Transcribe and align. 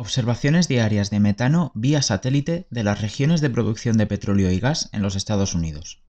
Observaciones 0.00 0.66
diarias 0.66 1.10
de 1.10 1.20
metano 1.20 1.72
vía 1.74 2.00
satélite 2.00 2.66
de 2.70 2.84
las 2.84 3.02
regiones 3.02 3.42
de 3.42 3.50
producción 3.50 3.98
de 3.98 4.06
petróleo 4.06 4.50
y 4.50 4.58
gas 4.58 4.88
en 4.94 5.02
los 5.02 5.14
Estados 5.14 5.54
Unidos. 5.54 6.02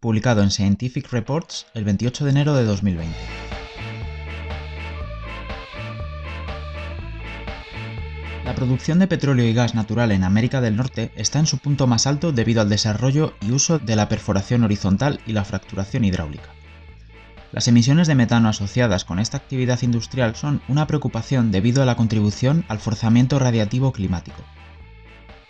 Publicado 0.00 0.42
en 0.42 0.50
Scientific 0.50 1.12
Reports 1.12 1.66
el 1.74 1.84
28 1.84 2.24
de 2.24 2.30
enero 2.30 2.54
de 2.54 2.64
2020. 2.64 3.14
La 8.46 8.54
producción 8.54 8.98
de 8.98 9.08
petróleo 9.08 9.46
y 9.46 9.52
gas 9.52 9.74
natural 9.74 10.12
en 10.12 10.24
América 10.24 10.62
del 10.62 10.76
Norte 10.76 11.12
está 11.14 11.38
en 11.38 11.46
su 11.46 11.58
punto 11.58 11.86
más 11.86 12.06
alto 12.06 12.32
debido 12.32 12.62
al 12.62 12.70
desarrollo 12.70 13.34
y 13.42 13.50
uso 13.50 13.78
de 13.78 13.94
la 13.94 14.08
perforación 14.08 14.64
horizontal 14.64 15.20
y 15.26 15.34
la 15.34 15.44
fracturación 15.44 16.06
hidráulica. 16.06 16.48
Las 17.54 17.68
emisiones 17.68 18.08
de 18.08 18.16
metano 18.16 18.48
asociadas 18.48 19.04
con 19.04 19.20
esta 19.20 19.36
actividad 19.36 19.80
industrial 19.82 20.34
son 20.34 20.60
una 20.66 20.88
preocupación 20.88 21.52
debido 21.52 21.84
a 21.84 21.86
la 21.86 21.94
contribución 21.94 22.64
al 22.66 22.80
forzamiento 22.80 23.38
radiativo 23.38 23.92
climático. 23.92 24.42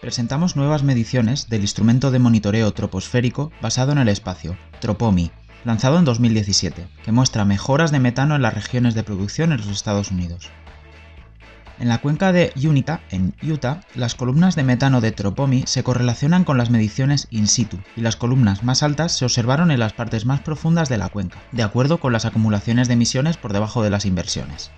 Presentamos 0.03 0.55
nuevas 0.55 0.83
mediciones 0.83 1.49
del 1.49 1.63
instrumento 1.63 2.11
de 2.11 2.19
monitoreo 2.19 2.71
troposférico 2.73 3.53
basado 3.63 3.93
en 3.93 3.97
el 3.97 4.09
espacio, 4.09 4.59
TROPOMI, 4.81 5.31
lanzado 5.65 5.99
en 5.99 6.05
2017, 6.05 6.87
que 7.03 7.13
muestra 7.13 7.47
mejoras 7.47 7.91
de 7.91 8.01
metano 8.01 8.37
en 8.37 8.43
las 8.43 8.53
regiones 8.53 8.95
de 8.95 9.03
producción 9.03 9.53
en 9.53 9.57
los 9.57 9.69
Estados 9.69 10.11
Unidos. 10.11 10.51
En 11.81 11.89
la 11.89 11.99
cuenca 11.99 12.33
de 12.33 12.53
Unita, 12.65 13.01
en 13.11 13.35
Utah, 13.43 13.81
las 13.97 14.15
columnas 14.15 14.55
de 14.55 14.63
metano 14.63 15.01
de 15.01 15.11
Tropomi 15.11 15.65
se 15.67 15.83
correlacionan 15.83 16.45
con 16.45 16.57
las 16.57 16.71
mediciones 16.71 17.27
in 17.31 17.49
situ, 17.49 17.79
y 17.97 18.01
las 18.01 18.15
columnas 18.15 18.63
más 18.63 18.85
altas 18.85 19.11
se 19.13 19.25
observaron 19.25 19.73
en 19.73 19.81
las 19.81 19.93
partes 19.93 20.25
más 20.25 20.41
profundas 20.41 20.89
de 20.89 20.99
la 20.99 21.09
cuenca, 21.09 21.39
de 21.51 21.65
acuerdo 21.65 21.99
con 21.99 22.13
las 22.13 22.27
acumulaciones 22.27 22.87
de 22.87 22.95
emisiones 22.95 23.37
por 23.37 23.53
debajo 23.53 23.83
de 23.83 23.91
las 23.91 24.07
inversiones. 24.07 24.71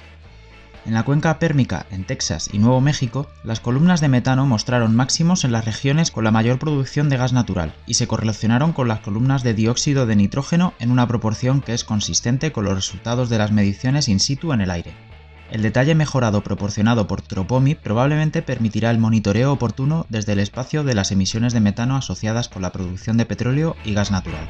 En 0.87 0.95
la 0.95 1.03
cuenca 1.03 1.39
pérmica, 1.39 1.85
en 1.91 2.05
Texas 2.05 2.49
y 2.53 2.59
Nuevo 2.59 2.81
México, 2.81 3.29
las 3.45 3.61
columnas 3.61 4.01
de 4.01 4.09
metano 4.09 4.47
mostraron 4.47 4.95
máximos 4.95 5.45
en 5.45 5.53
las 5.53 5.65
regiones 5.65 6.13
con 6.13 6.25
la 6.25 6.31
mayor 6.31 6.59
producción 6.61 7.09
de 7.09 7.17
gas 7.17 7.33
natural 7.33 7.75
y 7.87 7.95
se 7.95 8.07
correlacionaron 8.07 8.73
con 8.73 8.87
las 8.87 9.01
columnas 9.01 9.43
de 9.43 9.53
dióxido 9.53 10.07
de 10.07 10.15
nitrógeno 10.17 10.75
en 10.79 10.93
una 10.93 11.09
proporción 11.09 11.61
que 11.61 11.75
es 11.75 11.83
consistente 11.83 12.53
con 12.53 12.65
los 12.65 12.75
resultados 12.75 13.29
de 13.29 13.39
las 13.39 13.51
mediciones 13.51 14.09
in 14.09 14.21
situ 14.21 14.53
en 14.53 14.61
el 14.61 14.71
aire. 14.71 15.16
El 15.51 15.63
detalle 15.63 15.95
mejorado 15.95 16.43
proporcionado 16.43 17.07
por 17.07 17.23
Tropomi 17.23 17.77
probablemente 17.77 18.43
permitirá 18.43 18.91
el 18.91 18.99
monitoreo 18.99 19.53
oportuno 19.53 20.05
desde 20.09 20.33
el 20.33 20.41
espacio 20.41 20.83
de 20.83 20.95
las 20.95 21.13
emisiones 21.13 21.53
de 21.53 21.61
metano 21.61 21.97
asociadas 21.97 22.49
con 22.49 22.63
la 22.63 22.73
producción 22.73 23.17
de 23.17 23.27
petróleo 23.27 23.77
y 23.85 23.95
gas 23.95 24.11
natural. 24.11 24.49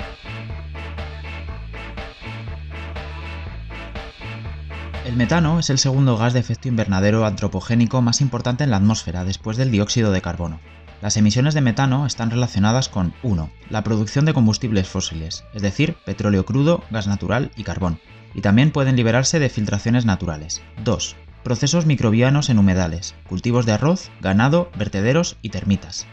El 5.04 5.16
metano 5.16 5.60
es 5.60 5.70
el 5.70 5.78
segundo 5.78 6.16
gas 6.16 6.32
de 6.32 6.40
efecto 6.40 6.66
invernadero 6.66 7.26
antropogénico 7.26 8.00
más 8.00 8.20
importante 8.20 8.64
en 8.64 8.70
la 8.70 8.78
atmósfera 8.78 9.24
después 9.24 9.56
del 9.56 9.70
dióxido 9.70 10.10
de 10.10 10.22
carbono. 10.22 10.60
Las 11.02 11.18
emisiones 11.18 11.52
de 11.52 11.60
metano 11.60 12.06
están 12.06 12.30
relacionadas 12.30 12.88
con 12.88 13.12
1. 13.22 13.50
La 13.68 13.84
producción 13.84 14.24
de 14.24 14.32
combustibles 14.32 14.88
fósiles, 14.88 15.44
es 15.52 15.62
decir, 15.62 15.94
petróleo 16.06 16.46
crudo, 16.46 16.82
gas 16.90 17.06
natural 17.06 17.52
y 17.54 17.64
carbón, 17.64 18.00
y 18.36 18.42
también 18.42 18.70
pueden 18.70 18.96
liberarse 18.96 19.38
de 19.38 19.48
filtraciones 19.48 20.04
naturales. 20.04 20.62
2. 20.84 21.16
Procesos 21.42 21.86
microbianos 21.86 22.50
en 22.50 22.58
humedales, 22.58 23.14
cultivos 23.26 23.64
de 23.64 23.72
arroz, 23.72 24.10
ganado, 24.20 24.70
vertederos 24.76 25.38
y 25.40 25.48
termitas. 25.48 26.06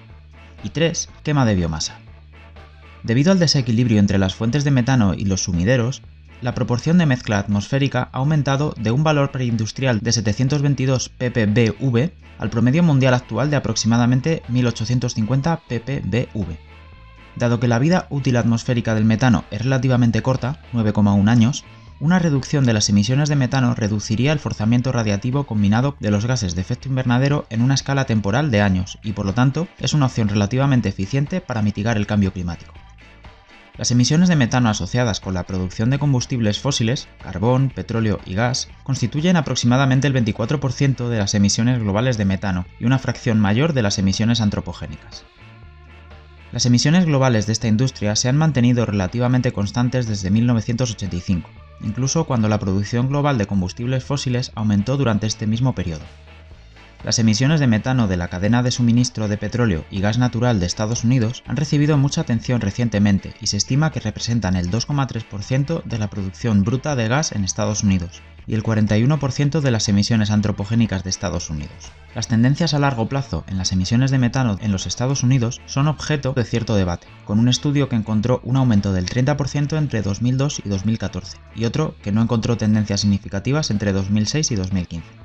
Y 0.64 0.70
3. 0.70 1.10
Quema 1.24 1.46
de 1.46 1.56
biomasa. 1.56 2.00
Debido 3.04 3.34
al 3.34 3.40
desequilibrio 3.40 4.00
entre 4.00 4.18
las 4.18 4.36
fuentes 4.36 4.64
de 4.64 4.72
metano 4.72 5.14
y 5.14 5.26
los 5.26 5.44
sumideros, 5.44 6.02
la 6.42 6.56
proporción 6.56 6.98
de 6.98 7.06
mezcla 7.06 7.40
atmosférica 7.40 8.10
ha 8.14 8.20
aumentado 8.20 8.74
de 8.80 8.92
un 8.92 9.04
valor 9.04 9.32
preindustrial 9.32 10.00
de 10.00 10.14
722 10.14 11.10
ppbv 11.10 12.12
al 12.40 12.50
promedio 12.50 12.84
mundial 12.84 13.16
actual 13.16 13.50
de 13.50 13.58
aproximadamente 13.58 14.44
1850 14.48 15.62
ppbv. 15.68 16.58
Dado 17.36 17.60
que 17.60 17.68
la 17.68 17.80
vida 17.80 18.08
útil 18.10 18.38
atmosférica 18.38 18.96
del 18.96 19.06
metano 19.06 19.44
es 19.52 19.62
relativamente 19.62 20.22
corta, 20.22 20.62
9,1 20.72 21.30
años, 21.30 21.66
una 22.00 22.20
reducción 22.20 22.66
de 22.66 22.74
las 22.74 22.90
emisiones 22.90 23.30
de 23.30 23.36
metano 23.36 23.76
reduciría 23.76 24.34
el 24.34 24.40
forzamiento 24.40 24.92
radiativo 24.92 25.46
combinado 25.46 25.96
de 26.00 26.12
los 26.12 26.26
gases 26.26 26.56
de 26.56 26.62
efecto 26.62 26.90
invernadero 26.90 27.46
en 27.50 27.62
una 27.62 27.76
escala 27.76 28.06
temporal 28.06 28.52
de 28.52 28.62
años 28.62 29.00
y 29.04 29.14
por 29.14 29.26
lo 29.26 29.34
tanto 29.34 29.68
es 29.80 29.94
una 29.94 30.08
opción 30.08 30.28
relativamente 30.28 30.90
eficiente 30.90 31.42
para 31.42 31.62
mitigar 31.62 31.98
el 31.98 32.08
cambio 32.08 32.34
climático. 32.34 32.74
Las 33.78 33.90
emisiones 33.90 34.30
de 34.30 34.36
metano 34.36 34.70
asociadas 34.70 35.20
con 35.20 35.34
la 35.34 35.44
producción 35.44 35.90
de 35.90 35.98
combustibles 35.98 36.60
fósiles, 36.60 37.08
carbón, 37.24 37.72
petróleo 37.74 38.20
y 38.24 38.36
gas, 38.36 38.70
constituyen 38.84 39.36
aproximadamente 39.36 40.08
el 40.08 40.14
24% 40.14 41.08
de 41.08 41.18
las 41.18 41.34
emisiones 41.34 41.80
globales 41.80 42.18
de 42.18 42.26
metano 42.26 42.66
y 42.80 42.86
una 42.86 43.00
fracción 43.00 43.40
mayor 43.40 43.74
de 43.74 43.82
las 43.82 43.98
emisiones 43.98 44.42
antropogénicas. 44.42 45.26
Las 46.52 46.68
emisiones 46.68 47.08
globales 47.08 47.48
de 47.48 47.54
esta 47.54 47.68
industria 47.68 48.16
se 48.16 48.30
han 48.30 48.38
mantenido 48.38 48.86
relativamente 48.86 49.52
constantes 49.52 50.06
desde 50.06 50.30
1985, 50.30 51.50
incluso 51.82 52.26
cuando 52.26 52.50
la 52.50 52.60
producción 52.60 53.10
global 53.10 53.38
de 53.38 53.48
combustibles 53.48 54.04
fósiles 54.04 54.52
aumentó 54.56 54.98
durante 54.98 55.28
este 55.28 55.48
mismo 55.48 55.74
periodo. 55.76 56.04
Las 57.04 57.20
emisiones 57.20 57.60
de 57.60 57.68
metano 57.68 58.08
de 58.08 58.16
la 58.16 58.30
cadena 58.30 58.64
de 58.64 58.72
suministro 58.72 59.28
de 59.28 59.36
petróleo 59.36 59.84
y 59.92 60.00
gas 60.00 60.18
natural 60.18 60.62
de 60.62 60.66
Estados 60.66 61.04
Unidos 61.04 61.44
han 61.46 61.58
recibido 61.58 61.98
mucha 61.98 62.22
atención 62.22 62.62
recientemente 62.62 63.34
y 63.42 63.48
se 63.48 63.58
estima 63.58 63.92
que 63.92 64.00
representan 64.00 64.56
el 64.56 64.72
2,3% 64.72 65.84
de 65.84 65.98
la 65.98 66.10
producción 66.10 66.64
bruta 66.64 66.96
de 66.96 67.10
gas 67.10 67.34
en 67.34 67.44
Estados 67.44 67.84
Unidos 67.84 68.22
y 68.48 68.54
el 68.54 68.64
41% 68.64 69.60
de 69.60 69.72
las 69.72 69.90
emisiones 69.90 70.32
antropogénicas 70.32 71.04
de 71.04 71.10
Estados 71.10 71.50
Unidos. 71.50 71.92
Las 72.16 72.30
tendencias 72.30 72.74
a 72.74 72.80
largo 72.80 73.10
plazo 73.10 73.44
en 73.48 73.58
las 73.58 73.74
emisiones 73.74 74.10
de 74.10 74.20
metano 74.20 74.58
en 74.62 74.72
los 74.72 74.86
Estados 74.86 75.24
Unidos 75.24 75.60
son 75.66 75.90
objeto 75.90 76.32
de 76.32 76.46
cierto 76.46 76.74
debate, 76.76 77.08
con 77.26 77.38
un 77.38 77.50
estudio 77.50 77.90
que 77.90 77.98
encontró 77.98 78.40
un 78.46 78.56
aumento 78.56 78.94
del 78.94 79.10
30% 79.10 79.78
entre 79.78 80.04
2002 80.04 80.62
y 80.64 80.70
2014 80.70 81.38
y 81.54 81.66
otro 81.66 81.96
que 82.02 82.14
no 82.14 82.22
encontró 82.22 82.56
tendencias 82.56 83.02
significativas 83.02 83.72
entre 83.72 83.92
2006 83.92 84.52
y 84.52 84.56
2015. 84.56 85.23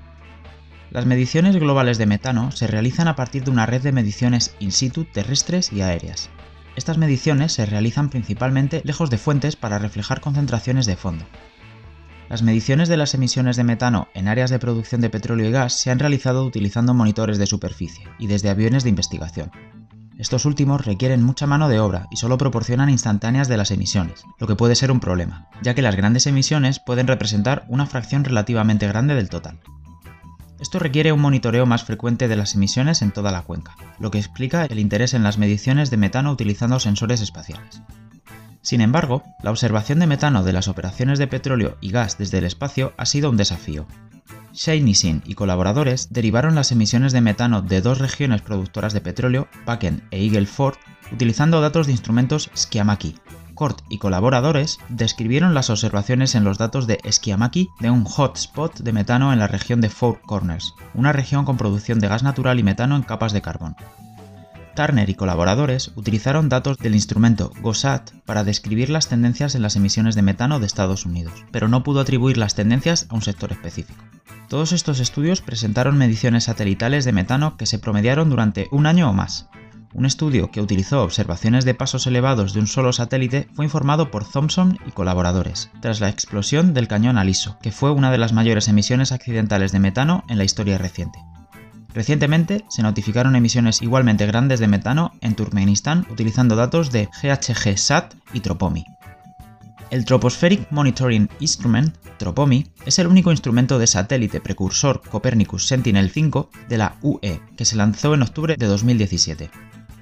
Las 0.90 1.04
mediciones 1.04 1.54
globales 1.56 1.98
de 1.98 2.06
metano 2.06 2.50
se 2.50 2.66
realizan 2.66 3.08
a 3.08 3.16
partir 3.16 3.44
de 3.44 3.50
una 3.50 3.66
red 3.66 3.82
de 3.82 3.92
mediciones 3.92 4.54
in 4.58 4.72
situ 4.72 5.04
terrestres 5.04 5.70
y 5.70 5.82
aéreas. 5.82 6.30
Estas 6.76 6.96
mediciones 6.96 7.52
se 7.52 7.66
realizan 7.66 8.08
principalmente 8.08 8.80
lejos 8.84 9.10
de 9.10 9.18
fuentes 9.18 9.54
para 9.54 9.78
reflejar 9.78 10.22
concentraciones 10.22 10.86
de 10.86 10.96
fondo. 10.96 11.26
Las 12.30 12.42
mediciones 12.42 12.88
de 12.88 12.96
las 12.96 13.14
emisiones 13.14 13.56
de 13.56 13.64
metano 13.64 14.08
en 14.14 14.28
áreas 14.28 14.48
de 14.48 14.58
producción 14.58 15.02
de 15.02 15.10
petróleo 15.10 15.48
y 15.48 15.52
gas 15.52 15.74
se 15.74 15.90
han 15.90 15.98
realizado 15.98 16.44
utilizando 16.44 16.94
monitores 16.94 17.36
de 17.36 17.46
superficie 17.46 18.06
y 18.18 18.26
desde 18.26 18.48
aviones 18.48 18.82
de 18.82 18.90
investigación. 18.90 19.50
Estos 20.18 20.46
últimos 20.46 20.86
requieren 20.86 21.22
mucha 21.22 21.46
mano 21.46 21.68
de 21.68 21.80
obra 21.80 22.06
y 22.10 22.16
solo 22.16 22.38
proporcionan 22.38 22.90
instantáneas 22.90 23.46
de 23.48 23.56
las 23.56 23.70
emisiones, 23.70 24.24
lo 24.38 24.46
que 24.46 24.56
puede 24.56 24.74
ser 24.74 24.90
un 24.90 25.00
problema, 25.00 25.48
ya 25.62 25.74
que 25.74 25.82
las 25.82 25.96
grandes 25.96 26.26
emisiones 26.26 26.80
pueden 26.80 27.06
representar 27.06 27.66
una 27.68 27.86
fracción 27.86 28.24
relativamente 28.24 28.88
grande 28.88 29.14
del 29.14 29.28
total. 29.28 29.60
Esto 30.60 30.78
requiere 30.80 31.12
un 31.12 31.20
monitoreo 31.20 31.66
más 31.66 31.84
frecuente 31.84 32.26
de 32.26 32.36
las 32.36 32.54
emisiones 32.54 33.02
en 33.02 33.12
toda 33.12 33.30
la 33.30 33.42
cuenca, 33.42 33.76
lo 33.98 34.10
que 34.10 34.18
explica 34.18 34.64
el 34.64 34.78
interés 34.80 35.14
en 35.14 35.22
las 35.22 35.38
mediciones 35.38 35.90
de 35.90 35.96
metano 35.96 36.32
utilizando 36.32 36.80
sensores 36.80 37.20
espaciales. 37.20 37.82
Sin 38.60 38.80
embargo, 38.80 39.22
la 39.42 39.50
observación 39.50 40.00
de 40.00 40.08
metano 40.08 40.42
de 40.42 40.52
las 40.52 40.66
operaciones 40.66 41.18
de 41.18 41.28
petróleo 41.28 41.76
y 41.80 41.90
gas 41.90 42.18
desde 42.18 42.38
el 42.38 42.44
espacio 42.44 42.92
ha 42.96 43.06
sido 43.06 43.30
un 43.30 43.36
desafío. 43.36 43.86
Shane 44.52 44.80
Nissin 44.80 45.22
y 45.24 45.34
colaboradores 45.34 46.12
derivaron 46.12 46.56
las 46.56 46.72
emisiones 46.72 47.12
de 47.12 47.20
metano 47.20 47.62
de 47.62 47.80
dos 47.80 47.98
regiones 47.98 48.42
productoras 48.42 48.92
de 48.92 49.00
petróleo, 49.00 49.46
Paken 49.64 50.02
e 50.10 50.24
Eagle 50.24 50.46
Ford, 50.46 50.76
utilizando 51.12 51.60
datos 51.60 51.86
de 51.86 51.92
instrumentos 51.92 52.50
Skiamaki, 52.56 53.14
Cort 53.58 53.80
y 53.88 53.98
colaboradores 53.98 54.78
describieron 54.88 55.52
las 55.52 55.68
observaciones 55.68 56.36
en 56.36 56.44
los 56.44 56.58
datos 56.58 56.86
de 56.86 57.00
Esquiamaki 57.02 57.70
de 57.80 57.90
un 57.90 58.04
hotspot 58.04 58.78
de 58.78 58.92
metano 58.92 59.32
en 59.32 59.40
la 59.40 59.48
región 59.48 59.80
de 59.80 59.90
Four 59.90 60.20
Corners, 60.20 60.74
una 60.94 61.12
región 61.12 61.44
con 61.44 61.56
producción 61.56 61.98
de 61.98 62.06
gas 62.06 62.22
natural 62.22 62.60
y 62.60 62.62
metano 62.62 62.94
en 62.94 63.02
capas 63.02 63.32
de 63.32 63.42
carbón. 63.42 63.74
Turner 64.76 65.10
y 65.10 65.16
colaboradores 65.16 65.90
utilizaron 65.96 66.48
datos 66.48 66.78
del 66.78 66.94
instrumento 66.94 67.50
GOSAT 67.60 68.12
para 68.24 68.44
describir 68.44 68.90
las 68.90 69.08
tendencias 69.08 69.56
en 69.56 69.62
las 69.62 69.74
emisiones 69.74 70.14
de 70.14 70.22
metano 70.22 70.60
de 70.60 70.66
Estados 70.66 71.04
Unidos, 71.04 71.34
pero 71.50 71.66
no 71.66 71.82
pudo 71.82 71.98
atribuir 71.98 72.36
las 72.36 72.54
tendencias 72.54 73.06
a 73.08 73.16
un 73.16 73.22
sector 73.22 73.50
específico. 73.50 74.04
Todos 74.48 74.70
estos 74.70 75.00
estudios 75.00 75.42
presentaron 75.42 75.98
mediciones 75.98 76.44
satelitales 76.44 77.04
de 77.04 77.10
metano 77.10 77.56
que 77.56 77.66
se 77.66 77.80
promediaron 77.80 78.30
durante 78.30 78.68
un 78.70 78.86
año 78.86 79.10
o 79.10 79.12
más, 79.12 79.48
un 79.94 80.06
estudio 80.06 80.50
que 80.50 80.60
utilizó 80.60 81.02
observaciones 81.02 81.64
de 81.64 81.74
pasos 81.74 82.06
elevados 82.06 82.52
de 82.52 82.60
un 82.60 82.66
solo 82.66 82.92
satélite 82.92 83.48
fue 83.54 83.64
informado 83.64 84.10
por 84.10 84.28
Thompson 84.28 84.78
y 84.86 84.90
colaboradores, 84.90 85.70
tras 85.80 86.00
la 86.00 86.08
explosión 86.08 86.74
del 86.74 86.88
cañón 86.88 87.18
Aliso, 87.18 87.58
que 87.62 87.72
fue 87.72 87.90
una 87.90 88.10
de 88.10 88.18
las 88.18 88.32
mayores 88.32 88.68
emisiones 88.68 89.12
accidentales 89.12 89.72
de 89.72 89.80
metano 89.80 90.24
en 90.28 90.38
la 90.38 90.44
historia 90.44 90.78
reciente. 90.78 91.18
Recientemente 91.94 92.64
se 92.68 92.82
notificaron 92.82 93.34
emisiones 93.34 93.82
igualmente 93.82 94.26
grandes 94.26 94.60
de 94.60 94.68
metano 94.68 95.12
en 95.20 95.34
Turkmenistán 95.34 96.06
utilizando 96.10 96.54
datos 96.54 96.92
de 96.92 97.08
GHG-SAT 97.08 98.14
y 98.34 98.40
Tropomi. 98.40 98.84
El 99.90 100.04
Tropospheric 100.04 100.70
Monitoring 100.70 101.30
Instrument, 101.40 101.96
TROPOMI, 102.18 102.66
es 102.84 102.98
el 102.98 103.06
único 103.06 103.30
instrumento 103.30 103.78
de 103.78 103.86
satélite 103.86 104.40
precursor 104.40 105.00
Copernicus 105.00 105.66
Sentinel-5 105.66 106.48
de 106.68 106.76
la 106.76 106.96
UE, 107.00 107.40
que 107.56 107.64
se 107.64 107.76
lanzó 107.76 108.12
en 108.12 108.20
octubre 108.20 108.56
de 108.58 108.66
2017. 108.66 109.50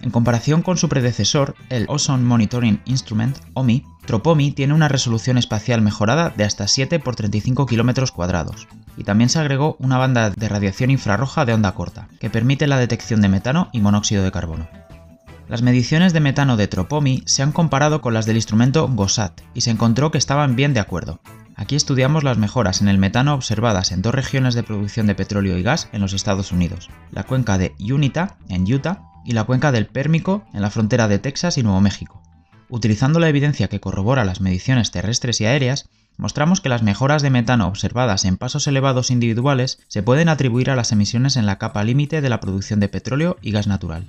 En 0.07 0.13
comparación 0.13 0.63
con 0.63 0.77
su 0.77 0.89
predecesor, 0.89 1.57
el 1.69 1.87
Ozone 1.89 2.23
Monitoring 2.23 2.81
Instrument, 2.85 3.39
OMI, 3.55 3.85
TROPOMI 4.07 4.53
tiene 4.53 4.73
una 4.73 4.87
resolución 4.87 5.37
espacial 5.37 5.83
mejorada 5.83 6.31
de 6.31 6.45
hasta 6.45 6.69
7 6.69 6.95
x 6.95 7.17
35 7.17 7.67
km 7.67 8.13
cuadrados, 8.13 8.69
y 8.97 9.03
también 9.03 9.29
se 9.29 9.41
agregó 9.41 9.77
una 9.81 9.99
banda 9.99 10.31
de 10.31 10.49
radiación 10.49 10.93
infrarroja 10.93 11.45
de 11.45 11.55
onda 11.55 11.75
corta, 11.75 12.07
que 12.21 12.31
permite 12.31 12.69
la 12.69 12.79
detección 12.79 13.21
de 13.21 13.29
metano 13.29 13.69
y 13.73 13.81
monóxido 13.81 14.23
de 14.23 14.31
carbono. 14.31 14.69
Las 15.49 15.63
mediciones 15.63 16.13
de 16.13 16.21
metano 16.21 16.57
de 16.57 16.69
Tropomi 16.69 17.25
se 17.27 17.43
han 17.43 17.51
comparado 17.51 18.01
con 18.01 18.15
las 18.15 18.27
del 18.27 18.37
instrumento 18.37 18.87
GOSAT 18.87 19.41
y 19.55 19.63
se 19.63 19.73
encontró 19.73 20.13
que 20.13 20.19
estaban 20.19 20.55
bien 20.55 20.73
de 20.73 20.79
acuerdo. 20.79 21.19
Aquí 21.57 21.75
estudiamos 21.75 22.23
las 22.23 22.39
mejoras 22.39 22.81
en 22.81 22.87
el 22.87 22.99
metano 22.99 23.35
observadas 23.35 23.91
en 23.91 24.03
dos 24.03 24.15
regiones 24.15 24.55
de 24.55 24.63
producción 24.63 25.09
de 25.09 25.17
petróleo 25.17 25.59
y 25.59 25.65
gas 25.65 25.89
en 25.91 26.01
los 26.01 26.13
Estados 26.13 26.53
Unidos, 26.53 26.91
la 27.11 27.25
cuenca 27.25 27.59
de 27.59 27.75
Unita, 27.81 28.37
en 28.49 28.73
Utah, 28.73 29.03
y 29.27 29.33
la 29.33 29.45
cuenca 29.45 29.73
del 29.73 29.87
Pérmico, 29.87 30.45
en 30.55 30.63
la 30.63 30.71
frontera 30.71 31.09
de 31.09 31.19
Texas 31.19 31.59
y 31.59 31.63
Nuevo 31.63 31.81
México. 31.81 32.23
Utilizando 32.69 33.21
la 33.21 33.29
evidencia 33.29 33.69
que 33.69 33.81
corrobora 33.81 34.25
las 34.25 34.41
mediciones 34.41 34.91
terrestres 34.91 35.41
y 35.41 35.47
aéreas, 35.47 35.89
mostramos 36.17 36.61
que 36.61 36.69
las 36.69 36.83
mejoras 36.83 37.23
de 37.23 37.31
metano 37.31 37.69
observadas 37.69 38.25
en 38.25 38.37
pasos 38.37 38.67
elevados 38.67 39.11
individuales 39.11 39.79
se 39.89 40.03
pueden 40.03 40.29
atribuir 40.29 40.71
a 40.71 40.77
las 40.77 40.93
emisiones 40.93 41.37
en 41.37 41.47
la 41.47 41.59
capa 41.59 41.85
límite 41.85 42.21
de 42.21 42.31
la 42.31 42.41
producción 42.41 42.81
de 42.81 42.89
petróleo 42.89 43.37
y 43.43 43.51
gas 43.51 43.67
natural. 43.67 44.07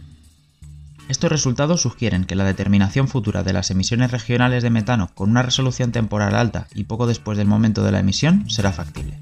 Estos 1.09 1.31
resultados 1.31 1.81
sugieren 1.81 2.25
que 2.25 2.35
la 2.35 2.43
determinación 2.43 3.07
futura 3.07 3.43
de 3.43 3.53
las 3.53 3.71
emisiones 3.71 4.11
regionales 4.11 4.61
de 4.61 4.69
metano 4.69 5.09
con 5.13 5.29
una 5.29 5.41
resolución 5.41 5.91
temporal 5.91 6.35
alta 6.35 6.67
y 6.73 6.83
poco 6.83 7.07
después 7.07 7.37
del 7.37 7.47
momento 7.47 7.83
de 7.83 7.91
la 7.91 7.99
emisión 7.99 8.49
será 8.49 8.73
factible. 8.73 9.17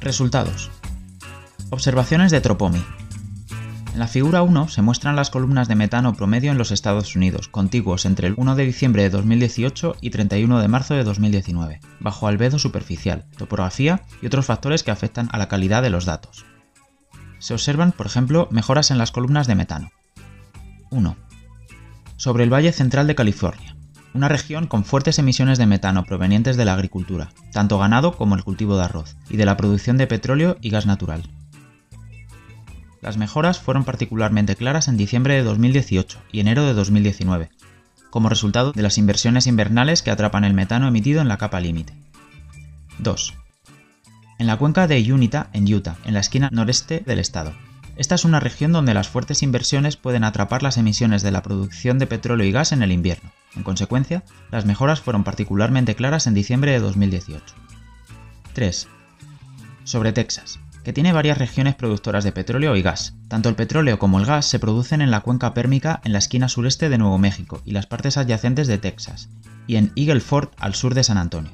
Resultados. 0.00 0.70
Observaciones 1.70 2.30
de 2.30 2.40
Tropomi. 2.40 2.84
En 3.92 3.98
la 3.98 4.08
figura 4.08 4.42
1 4.42 4.68
se 4.68 4.82
muestran 4.82 5.16
las 5.16 5.30
columnas 5.30 5.68
de 5.68 5.74
metano 5.74 6.14
promedio 6.14 6.50
en 6.50 6.58
los 6.58 6.70
Estados 6.70 7.16
Unidos, 7.16 7.48
contiguos 7.48 8.04
entre 8.04 8.28
el 8.28 8.34
1 8.36 8.54
de 8.54 8.66
diciembre 8.66 9.02
de 9.02 9.10
2018 9.10 9.96
y 10.00 10.10
31 10.10 10.60
de 10.60 10.68
marzo 10.68 10.94
de 10.94 11.04
2019, 11.04 11.80
bajo 12.00 12.28
albedo 12.28 12.58
superficial, 12.58 13.26
topografía 13.36 14.02
y 14.22 14.26
otros 14.26 14.46
factores 14.46 14.82
que 14.82 14.90
afectan 14.90 15.28
a 15.32 15.38
la 15.38 15.48
calidad 15.48 15.82
de 15.82 15.90
los 15.90 16.04
datos 16.04 16.44
se 17.38 17.54
observan, 17.54 17.92
por 17.92 18.06
ejemplo, 18.06 18.48
mejoras 18.50 18.90
en 18.90 18.98
las 18.98 19.12
columnas 19.12 19.46
de 19.46 19.54
metano. 19.54 19.90
1. 20.90 21.16
Sobre 22.16 22.44
el 22.44 22.52
Valle 22.52 22.72
Central 22.72 23.06
de 23.06 23.14
California, 23.14 23.76
una 24.14 24.28
región 24.28 24.66
con 24.66 24.84
fuertes 24.84 25.18
emisiones 25.18 25.58
de 25.58 25.66
metano 25.66 26.04
provenientes 26.04 26.56
de 26.56 26.64
la 26.64 26.74
agricultura, 26.74 27.30
tanto 27.52 27.78
ganado 27.78 28.16
como 28.16 28.34
el 28.34 28.44
cultivo 28.44 28.76
de 28.76 28.84
arroz, 28.84 29.16
y 29.28 29.36
de 29.36 29.44
la 29.44 29.56
producción 29.56 29.98
de 29.98 30.06
petróleo 30.06 30.56
y 30.60 30.70
gas 30.70 30.86
natural. 30.86 31.22
Las 33.08 33.16
mejoras 33.16 33.58
fueron 33.58 33.84
particularmente 33.84 34.54
claras 34.54 34.86
en 34.86 34.98
diciembre 34.98 35.32
de 35.32 35.42
2018 35.42 36.18
y 36.30 36.40
enero 36.40 36.66
de 36.66 36.74
2019, 36.74 37.48
como 38.10 38.28
resultado 38.28 38.72
de 38.72 38.82
las 38.82 38.98
inversiones 38.98 39.46
invernales 39.46 40.02
que 40.02 40.10
atrapan 40.10 40.44
el 40.44 40.52
metano 40.52 40.86
emitido 40.86 41.22
en 41.22 41.28
la 41.28 41.38
capa 41.38 41.58
límite. 41.58 41.94
2 42.98 43.32
en 44.38 44.46
la 44.46 44.58
cuenca 44.58 44.86
de 44.86 45.10
Unita, 45.10 45.48
en 45.54 45.72
Utah, 45.72 45.96
en 46.04 46.12
la 46.12 46.20
esquina 46.20 46.50
noreste 46.52 47.00
del 47.00 47.18
estado. 47.18 47.54
Esta 47.96 48.14
es 48.14 48.26
una 48.26 48.40
región 48.40 48.72
donde 48.72 48.92
las 48.92 49.08
fuertes 49.08 49.42
inversiones 49.42 49.96
pueden 49.96 50.22
atrapar 50.22 50.62
las 50.62 50.76
emisiones 50.76 51.22
de 51.22 51.30
la 51.30 51.42
producción 51.42 51.98
de 51.98 52.06
petróleo 52.06 52.46
y 52.46 52.52
gas 52.52 52.72
en 52.72 52.82
el 52.82 52.92
invierno. 52.92 53.32
En 53.56 53.62
consecuencia, 53.62 54.22
las 54.50 54.66
mejoras 54.66 55.00
fueron 55.00 55.24
particularmente 55.24 55.94
claras 55.94 56.26
en 56.26 56.34
diciembre 56.34 56.72
de 56.72 56.80
2018. 56.80 57.42
3. 58.52 58.86
Sobre 59.84 60.12
Texas, 60.12 60.60
que 60.88 60.94
tiene 60.94 61.12
varias 61.12 61.36
regiones 61.36 61.74
productoras 61.74 62.24
de 62.24 62.32
petróleo 62.32 62.74
y 62.74 62.80
gas. 62.80 63.12
Tanto 63.28 63.50
el 63.50 63.56
petróleo 63.56 63.98
como 63.98 64.18
el 64.18 64.24
gas 64.24 64.46
se 64.46 64.58
producen 64.58 65.02
en 65.02 65.10
la 65.10 65.20
cuenca 65.20 65.52
pérmica 65.52 66.00
en 66.02 66.14
la 66.14 66.18
esquina 66.18 66.48
sureste 66.48 66.88
de 66.88 66.96
Nuevo 66.96 67.18
México 67.18 67.60
y 67.66 67.72
las 67.72 67.84
partes 67.84 68.16
adyacentes 68.16 68.68
de 68.68 68.78
Texas, 68.78 69.28
y 69.66 69.76
en 69.76 69.92
Eagle 69.96 70.20
Ford 70.20 70.48
al 70.56 70.74
sur 70.74 70.94
de 70.94 71.04
San 71.04 71.18
Antonio. 71.18 71.50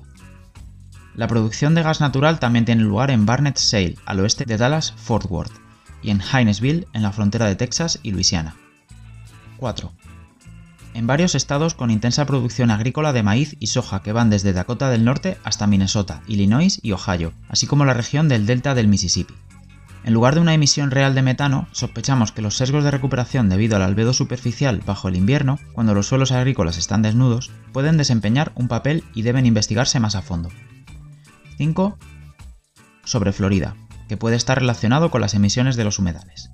La 1.17 1.27
producción 1.27 1.75
de 1.75 1.83
gas 1.83 2.01
natural 2.01 2.39
también 2.39 2.65
tiene 2.65 2.85
lugar 2.85 3.11
en 3.11 3.27
Barnett 3.27 3.59
Shale, 3.59 3.97
al 4.07 4.21
oeste 4.21 4.45
de 4.45 4.57
Dallas-Fort 4.57 5.29
Worth, 5.29 5.59
y 6.01 6.11
en 6.11 6.21
Hinesville, 6.21 6.87
en 6.93 7.03
la 7.03 7.11
frontera 7.11 7.47
de 7.47 7.57
Texas 7.57 7.99
y 8.05 8.13
Luisiana. 8.13 8.55
4. 9.57 9.93
En 10.95 11.09
varios 11.09 11.35
estados 11.35 11.75
con 11.75 11.91
intensa 11.91 12.25
producción 12.25 12.71
agrícola 12.71 13.13
de 13.13 13.25
maíz 13.25 13.57
y 13.59 13.67
soja 13.67 14.01
que 14.01 14.13
van 14.13 14.31
desde 14.31 14.53
Dakota 14.53 14.91
del 14.91 15.05
Norte 15.05 15.39
hasta 15.43 15.67
Minnesota, 15.67 16.23
Illinois 16.29 16.79
y 16.83 16.93
Ohio, 16.93 17.33
así 17.49 17.67
como 17.67 17.85
la 17.85 17.95
región 17.95 18.29
del 18.29 18.47
delta 18.47 18.77
del 18.77 18.87
Mississippi. 18.87 19.35
En 20.05 20.15
lugar 20.15 20.37
de 20.37 20.41
una 20.41 20.55
emisión 20.55 20.93
real 20.93 21.17
de 21.17 21.23
metano, 21.23 21.67
sospechamos 21.73 22.31
que 22.31 22.43
los 22.43 22.57
sesgos 22.57 22.85
de 22.85 22.93
recuperación 22.93 23.49
debido 23.49 23.75
al 23.75 23.83
albedo 23.83 24.13
superficial 24.13 24.83
bajo 24.87 25.09
el 25.09 25.17
invierno, 25.17 25.59
cuando 25.73 25.95
los 25.95 26.07
suelos 26.07 26.31
agrícolas 26.31 26.79
están 26.79 27.03
desnudos, 27.03 27.51
pueden 27.73 27.97
desempeñar 27.97 28.53
un 28.55 28.69
papel 28.69 29.03
y 29.15 29.23
deben 29.23 29.47
investigarse 29.47 29.99
más 29.99 30.15
a 30.15 30.23
fondo. 30.23 30.51
5. 31.57 31.99
Sobre 33.05 33.33
Florida, 33.33 33.75
que 34.09 34.17
puede 34.17 34.37
estar 34.37 34.61
relacionado 34.61 35.11
con 35.11 35.23
las 35.23 35.35
emisiones 35.35 35.75
de 35.75 35.85
los 35.85 35.99
humedales. 35.99 36.51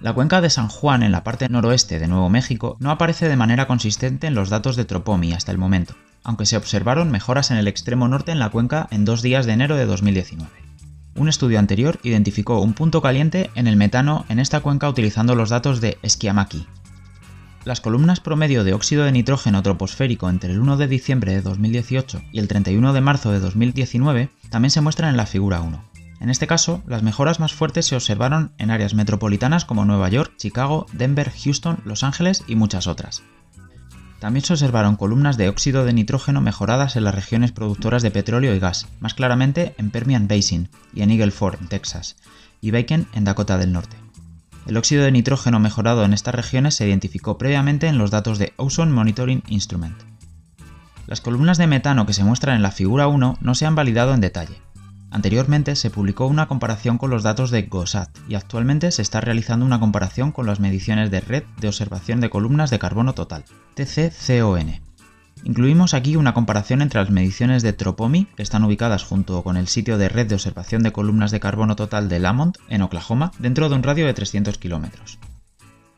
La 0.00 0.14
cuenca 0.14 0.40
de 0.40 0.48
San 0.48 0.68
Juan 0.68 1.02
en 1.02 1.12
la 1.12 1.24
parte 1.24 1.48
noroeste 1.50 1.98
de 1.98 2.08
Nuevo 2.08 2.30
México 2.30 2.76
no 2.80 2.90
aparece 2.90 3.28
de 3.28 3.36
manera 3.36 3.66
consistente 3.66 4.26
en 4.26 4.34
los 4.34 4.48
datos 4.48 4.74
de 4.76 4.86
Tropomi 4.86 5.32
hasta 5.32 5.52
el 5.52 5.58
momento, 5.58 5.94
aunque 6.24 6.46
se 6.46 6.56
observaron 6.56 7.10
mejoras 7.10 7.50
en 7.50 7.58
el 7.58 7.68
extremo 7.68 8.08
norte 8.08 8.32
en 8.32 8.38
la 8.38 8.48
cuenca 8.48 8.88
en 8.90 9.04
dos 9.04 9.20
días 9.20 9.44
de 9.44 9.52
enero 9.52 9.76
de 9.76 9.84
2019. 9.84 10.50
Un 11.16 11.28
estudio 11.28 11.58
anterior 11.58 11.98
identificó 12.02 12.60
un 12.60 12.72
punto 12.72 13.02
caliente 13.02 13.50
en 13.54 13.66
el 13.66 13.76
metano 13.76 14.24
en 14.30 14.38
esta 14.38 14.60
cuenca 14.60 14.88
utilizando 14.88 15.34
los 15.34 15.50
datos 15.50 15.82
de 15.82 15.98
Esquiamaki, 16.02 16.66
las 17.64 17.82
columnas 17.82 18.20
promedio 18.20 18.64
de 18.64 18.72
óxido 18.72 19.04
de 19.04 19.12
nitrógeno 19.12 19.62
troposférico 19.62 20.30
entre 20.30 20.50
el 20.50 20.60
1 20.60 20.78
de 20.78 20.88
diciembre 20.88 21.34
de 21.34 21.42
2018 21.42 22.22
y 22.32 22.38
el 22.38 22.48
31 22.48 22.94
de 22.94 23.00
marzo 23.02 23.32
de 23.32 23.40
2019 23.40 24.30
también 24.48 24.70
se 24.70 24.80
muestran 24.80 25.10
en 25.10 25.18
la 25.18 25.26
figura 25.26 25.60
1. 25.60 25.89
En 26.20 26.28
este 26.28 26.46
caso, 26.46 26.82
las 26.86 27.02
mejoras 27.02 27.40
más 27.40 27.54
fuertes 27.54 27.86
se 27.86 27.96
observaron 27.96 28.52
en 28.58 28.70
áreas 28.70 28.92
metropolitanas 28.92 29.64
como 29.64 29.86
Nueva 29.86 30.10
York, 30.10 30.34
Chicago, 30.36 30.86
Denver, 30.92 31.32
Houston, 31.32 31.80
Los 31.84 32.04
Ángeles 32.04 32.44
y 32.46 32.56
muchas 32.56 32.86
otras. 32.86 33.22
También 34.18 34.44
se 34.44 34.52
observaron 34.52 34.96
columnas 34.96 35.38
de 35.38 35.48
óxido 35.48 35.86
de 35.86 35.94
nitrógeno 35.94 36.42
mejoradas 36.42 36.94
en 36.96 37.04
las 37.04 37.14
regiones 37.14 37.52
productoras 37.52 38.02
de 38.02 38.10
petróleo 38.10 38.54
y 38.54 38.58
gas, 38.58 38.86
más 39.00 39.14
claramente 39.14 39.74
en 39.78 39.90
Permian 39.90 40.28
Basin 40.28 40.68
y 40.92 41.00
en 41.00 41.10
Eagle 41.10 41.30
Ford, 41.30 41.58
Texas, 41.70 42.16
y 42.60 42.70
Bacon 42.70 43.06
en 43.14 43.24
Dakota 43.24 43.56
del 43.56 43.72
Norte. 43.72 43.96
El 44.66 44.76
óxido 44.76 45.04
de 45.04 45.12
nitrógeno 45.12 45.58
mejorado 45.58 46.04
en 46.04 46.12
estas 46.12 46.34
regiones 46.34 46.74
se 46.74 46.86
identificó 46.86 47.38
previamente 47.38 47.86
en 47.86 47.96
los 47.96 48.10
datos 48.10 48.38
de 48.38 48.52
Ozone 48.56 48.92
Monitoring 48.92 49.42
Instrument. 49.48 49.96
Las 51.06 51.22
columnas 51.22 51.56
de 51.56 51.66
metano 51.66 52.04
que 52.04 52.12
se 52.12 52.24
muestran 52.24 52.56
en 52.56 52.62
la 52.62 52.72
figura 52.72 53.08
1 53.08 53.38
no 53.40 53.54
se 53.54 53.64
han 53.64 53.74
validado 53.74 54.12
en 54.12 54.20
detalle. 54.20 54.60
Anteriormente 55.10 55.74
se 55.74 55.90
publicó 55.90 56.26
una 56.26 56.46
comparación 56.46 56.96
con 56.96 57.10
los 57.10 57.24
datos 57.24 57.50
de 57.50 57.62
GOSAT 57.62 58.16
y 58.28 58.36
actualmente 58.36 58.92
se 58.92 59.02
está 59.02 59.20
realizando 59.20 59.66
una 59.66 59.80
comparación 59.80 60.30
con 60.30 60.46
las 60.46 60.60
mediciones 60.60 61.10
de 61.10 61.20
Red 61.20 61.42
de 61.60 61.66
Observación 61.66 62.20
de 62.20 62.30
Columnas 62.30 62.70
de 62.70 62.78
Carbono 62.78 63.12
Total, 63.12 63.44
TCCON. 63.74 64.80
Incluimos 65.42 65.94
aquí 65.94 66.16
una 66.16 66.34
comparación 66.34 66.80
entre 66.80 67.00
las 67.00 67.10
mediciones 67.10 67.62
de 67.62 67.72
Tropomi, 67.72 68.26
que 68.36 68.42
están 68.42 68.62
ubicadas 68.62 69.02
junto 69.02 69.42
con 69.42 69.56
el 69.56 69.68
sitio 69.68 69.98
de 69.98 70.08
red 70.08 70.26
de 70.26 70.34
observación 70.34 70.82
de 70.82 70.92
columnas 70.92 71.30
de 71.30 71.40
carbono 71.40 71.76
total 71.76 72.08
de 72.08 72.18
Lamont, 72.18 72.58
en 72.68 72.82
Oklahoma, 72.82 73.32
dentro 73.38 73.68
de 73.68 73.74
un 73.74 73.82
radio 73.82 74.06
de 74.06 74.14
300 74.14 74.58
kilómetros. 74.58 75.18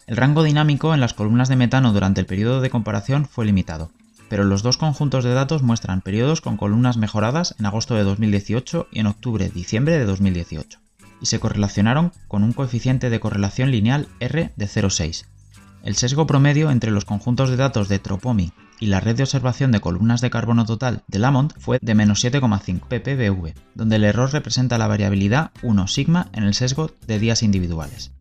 El 0.07 0.17
rango 0.17 0.43
dinámico 0.43 0.95
en 0.95 1.01
las 1.01 1.13
columnas 1.13 1.49
de 1.49 1.57
metano 1.57 1.93
durante 1.93 2.21
el 2.21 2.27
periodo 2.27 2.61
de 2.61 2.71
comparación 2.71 3.27
fue 3.27 3.45
limitado, 3.45 3.91
pero 4.33 4.45
los 4.45 4.63
dos 4.63 4.79
conjuntos 4.79 5.25
de 5.25 5.35
datos 5.35 5.63
muestran 5.63 6.01
periodos 6.01 6.41
con 6.41 6.57
columnas 6.57 6.97
mejoradas 6.97 7.55
en 7.59 7.67
agosto 7.67 7.97
de 7.97 8.03
2018 8.03 8.89
y 8.91 9.01
en 9.01 9.07
octubre-diciembre 9.07 9.99
de 9.99 10.07
2018, 10.07 10.79
y 11.21 11.27
se 11.27 11.39
correlacionaron 11.39 12.13
con 12.29 12.43
un 12.43 12.55
coeficiente 12.55 13.11
de 13.11 13.21
correlación 13.21 13.71
lineal 13.71 14.09
R 14.21 14.51
de 14.57 14.67
0,6. 14.67 15.27
El 15.85 15.97
sesgo 15.97 16.27
promedio 16.27 16.71
entre 16.71 16.93
los 16.93 17.05
conjuntos 17.05 17.51
de 17.51 17.57
datos 17.57 17.91
de 17.91 17.99
Tropomi 17.99 18.55
y 18.81 18.87
la 18.87 19.01
red 19.01 19.17
de 19.17 19.25
observación 19.25 19.71
de 19.71 19.81
columnas 19.81 20.23
de 20.23 20.31
carbono 20.31 20.65
total 20.65 21.03
de 21.09 21.19
Lamont 21.19 21.53
fue 21.59 21.79
de 21.83 21.95
menos 21.95 22.25
7,5 22.25 22.89
ppbv, 22.89 23.53
donde 23.75 23.97
el 23.97 24.05
error 24.05 24.33
representa 24.33 24.79
la 24.79 24.87
variabilidad 24.87 25.51
1 25.63 25.89
sigma 25.89 26.29
en 26.33 26.45
el 26.45 26.55
sesgo 26.55 26.91
de 27.07 27.19
días 27.19 27.43
individuales. 27.43 28.13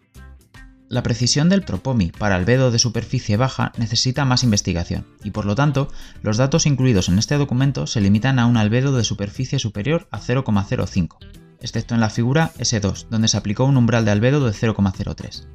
La 0.91 1.03
precisión 1.03 1.47
del 1.47 1.63
Tropomi 1.63 2.11
para 2.11 2.35
albedo 2.35 2.69
de 2.69 2.77
superficie 2.77 3.37
baja 3.37 3.71
necesita 3.77 4.25
más 4.25 4.43
investigación, 4.43 5.07
y 5.23 5.31
por 5.31 5.45
lo 5.45 5.55
tanto, 5.55 5.87
los 6.21 6.35
datos 6.35 6.65
incluidos 6.65 7.07
en 7.07 7.17
este 7.17 7.37
documento 7.37 7.87
se 7.87 8.01
limitan 8.01 8.39
a 8.39 8.45
un 8.45 8.57
albedo 8.57 8.97
de 8.97 9.05
superficie 9.05 9.57
superior 9.57 10.09
a 10.11 10.19
0,05, 10.19 11.15
excepto 11.61 11.95
en 11.95 12.01
la 12.01 12.09
figura 12.09 12.51
S2, 12.59 13.07
donde 13.09 13.29
se 13.29 13.37
aplicó 13.37 13.63
un 13.63 13.77
umbral 13.77 14.03
de 14.03 14.11
albedo 14.11 14.45
de 14.45 14.51
0,03. 14.51 15.47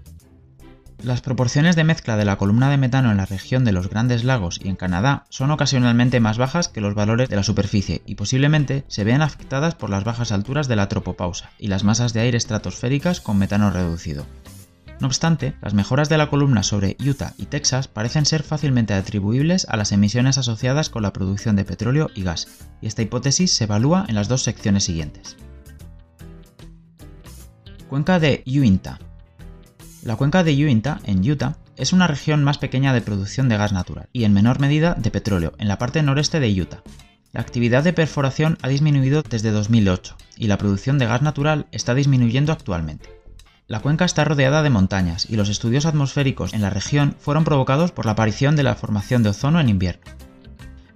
Las 1.02 1.20
proporciones 1.20 1.76
de 1.76 1.84
mezcla 1.84 2.16
de 2.16 2.24
la 2.24 2.38
columna 2.38 2.70
de 2.70 2.78
metano 2.78 3.10
en 3.10 3.18
la 3.18 3.26
región 3.26 3.66
de 3.66 3.72
los 3.72 3.90
Grandes 3.90 4.24
Lagos 4.24 4.58
y 4.64 4.68
en 4.68 4.76
Canadá 4.76 5.26
son 5.28 5.50
ocasionalmente 5.50 6.18
más 6.18 6.38
bajas 6.38 6.68
que 6.70 6.80
los 6.80 6.94
valores 6.94 7.28
de 7.28 7.36
la 7.36 7.42
superficie 7.42 8.00
y 8.06 8.14
posiblemente 8.14 8.86
se 8.88 9.04
vean 9.04 9.20
afectadas 9.20 9.74
por 9.74 9.90
las 9.90 10.02
bajas 10.02 10.32
alturas 10.32 10.66
de 10.66 10.76
la 10.76 10.88
tropopausa 10.88 11.50
y 11.58 11.66
las 11.66 11.84
masas 11.84 12.14
de 12.14 12.20
aire 12.20 12.38
estratosféricas 12.38 13.20
con 13.20 13.36
metano 13.36 13.70
reducido. 13.70 14.24
No 15.00 15.08
obstante, 15.08 15.54
las 15.60 15.74
mejoras 15.74 16.08
de 16.08 16.16
la 16.16 16.30
columna 16.30 16.62
sobre 16.62 16.96
Utah 17.04 17.34
y 17.36 17.46
Texas 17.46 17.86
parecen 17.86 18.24
ser 18.24 18.42
fácilmente 18.42 18.94
atribuibles 18.94 19.66
a 19.68 19.76
las 19.76 19.92
emisiones 19.92 20.38
asociadas 20.38 20.88
con 20.88 21.02
la 21.02 21.12
producción 21.12 21.54
de 21.54 21.64
petróleo 21.64 22.10
y 22.14 22.22
gas, 22.22 22.48
y 22.80 22.86
esta 22.86 23.02
hipótesis 23.02 23.52
se 23.52 23.64
evalúa 23.64 24.06
en 24.08 24.14
las 24.14 24.28
dos 24.28 24.42
secciones 24.42 24.84
siguientes. 24.84 25.36
Cuenca 27.88 28.18
de 28.18 28.42
Uinta. 28.46 28.98
La 30.02 30.16
cuenca 30.16 30.42
de 30.42 30.52
Uinta, 30.52 30.98
en 31.04 31.28
Utah, 31.28 31.56
es 31.76 31.92
una 31.92 32.06
región 32.06 32.42
más 32.42 32.56
pequeña 32.56 32.94
de 32.94 33.02
producción 33.02 33.50
de 33.50 33.58
gas 33.58 33.72
natural 33.72 34.08
y 34.12 34.24
en 34.24 34.32
menor 34.32 34.60
medida 34.60 34.94
de 34.94 35.10
petróleo 35.10 35.52
en 35.58 35.68
la 35.68 35.78
parte 35.78 36.02
noreste 36.02 36.40
de 36.40 36.60
Utah. 36.60 36.82
La 37.32 37.42
actividad 37.42 37.84
de 37.84 37.92
perforación 37.92 38.56
ha 38.62 38.68
disminuido 38.68 39.22
desde 39.22 39.50
2008 39.50 40.16
y 40.38 40.46
la 40.46 40.56
producción 40.56 40.98
de 40.98 41.04
gas 41.04 41.20
natural 41.20 41.66
está 41.70 41.94
disminuyendo 41.94 42.50
actualmente. 42.50 43.10
La 43.68 43.80
cuenca 43.80 44.04
está 44.04 44.24
rodeada 44.24 44.62
de 44.62 44.70
montañas 44.70 45.26
y 45.28 45.34
los 45.34 45.48
estudios 45.48 45.86
atmosféricos 45.86 46.54
en 46.54 46.62
la 46.62 46.70
región 46.70 47.16
fueron 47.18 47.42
provocados 47.42 47.90
por 47.90 48.06
la 48.06 48.12
aparición 48.12 48.54
de 48.54 48.62
la 48.62 48.76
formación 48.76 49.24
de 49.24 49.30
ozono 49.30 49.58
en 49.58 49.68
invierno. 49.68 50.04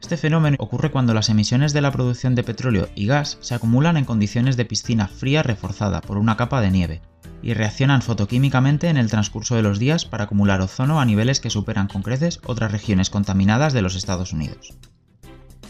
Este 0.01 0.17
fenómeno 0.17 0.57
ocurre 0.61 0.93
cuando 0.93 1.13
las 1.13 1.31
emisiones 1.31 1.73
de 1.73 1.81
la 1.81 1.91
producción 1.91 2.37
de 2.37 2.45
petróleo 2.45 2.89
y 2.95 3.07
gas 3.07 3.39
se 3.41 3.57
acumulan 3.57 3.97
en 3.97 4.05
condiciones 4.05 4.57
de 4.57 4.67
piscina 4.67 5.09
fría 5.09 5.43
reforzada 5.43 6.01
por 6.01 6.17
una 6.17 6.37
capa 6.37 6.61
de 6.61 6.71
nieve 6.71 7.03
y 7.43 7.55
reaccionan 7.55 8.03
fotoquímicamente 8.03 8.89
en 8.89 8.99
el 8.99 9.11
transcurso 9.11 9.57
de 9.57 9.63
los 9.63 9.81
días 9.81 10.05
para 10.05 10.25
acumular 10.25 10.61
ozono 10.61 11.01
a 11.01 11.05
niveles 11.05 11.41
que 11.41 11.51
superan 11.51 11.89
con 11.89 12.03
creces 12.03 12.39
otras 12.47 12.71
regiones 12.71 13.11
contaminadas 13.11 13.73
de 13.73 13.83
los 13.83 13.97
Estados 13.97 14.33
Unidos. 14.33 14.75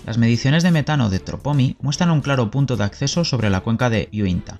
Las 0.04 0.18
mediciones 0.18 0.62
de 0.62 0.70
metano 0.70 1.08
de 1.08 1.20
Tropomi 1.20 1.78
muestran 1.80 2.10
un 2.10 2.20
claro 2.20 2.50
punto 2.50 2.76
de 2.76 2.84
acceso 2.84 3.24
sobre 3.24 3.48
la 3.48 3.60
cuenca 3.60 3.88
de 3.88 4.10
Uinta, 4.12 4.58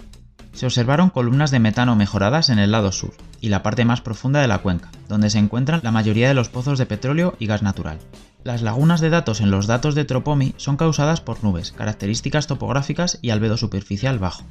se 0.53 0.67
observaron 0.67 1.11
columnas 1.11 1.51
de 1.51 1.61
metano 1.61 1.97
mejoradas 1.97 2.49
en 2.49 2.59
el 2.59 2.73
lado 2.73 2.93
sur 2.93 3.15
y 3.41 3.49
la 3.49 3.63
parte 3.63 3.85
más 3.85 4.01
profunda 4.01 4.41
de 4.41 4.49
la 4.49 4.59
cuenca, 4.59 4.91
donde 5.09 5.31
se 5.31 5.39
encuentran 5.39 5.81
la 5.83 5.93
mayoría 5.93 6.29
de 6.29 6.35
los 6.35 6.49
pozos 6.49 6.79
de 6.79 6.87
petróleo 6.87 7.35
y 7.39 7.47
gas 7.47 7.63
natural. 7.63 7.99
Las 8.43 8.63
lagunas 8.63 9.01
de 9.01 9.11
datos 9.11 9.41
en 9.41 9.51
los 9.51 9.67
datos 9.67 9.95
de 9.95 10.05
Tropomi 10.05 10.55
son 10.57 10.77
causadas 10.77 11.21
por 11.21 11.45
nubes, 11.45 11.73
características 11.73 12.47
topográficas 12.47 13.19
y 13.21 13.31
albedo 13.31 13.57
superficial 13.57 14.19
bajo. 14.19 14.45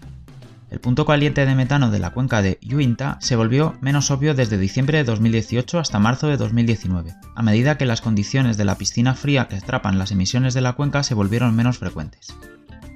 El 0.69 0.79
punto 0.79 1.05
caliente 1.05 1.47
de 1.47 1.55
metano 1.55 1.89
de 1.89 1.97
la 1.97 2.11
cuenca 2.11 2.43
de 2.43 2.59
Uinta 2.71 3.17
se 3.21 3.35
volvió 3.35 3.75
menos 3.81 4.11
obvio 4.11 4.35
desde 4.35 4.59
diciembre 4.59 4.99
de 4.99 5.03
2018 5.03 5.79
hasta 5.79 5.97
marzo 5.97 6.27
de 6.27 6.37
2019, 6.37 7.15
a 7.35 7.41
medida 7.41 7.77
que 7.77 7.87
las 7.87 8.01
condiciones 8.01 8.57
de 8.57 8.65
la 8.65 8.75
piscina 8.75 9.15
fría 9.15 9.47
que 9.47 9.55
atrapan 9.55 9.97
las 9.97 10.11
emisiones 10.11 10.53
de 10.53 10.61
la 10.61 10.73
cuenca 10.73 11.01
se 11.01 11.15
volvieron 11.15 11.55
menos 11.55 11.79
frecuentes. 11.79 12.35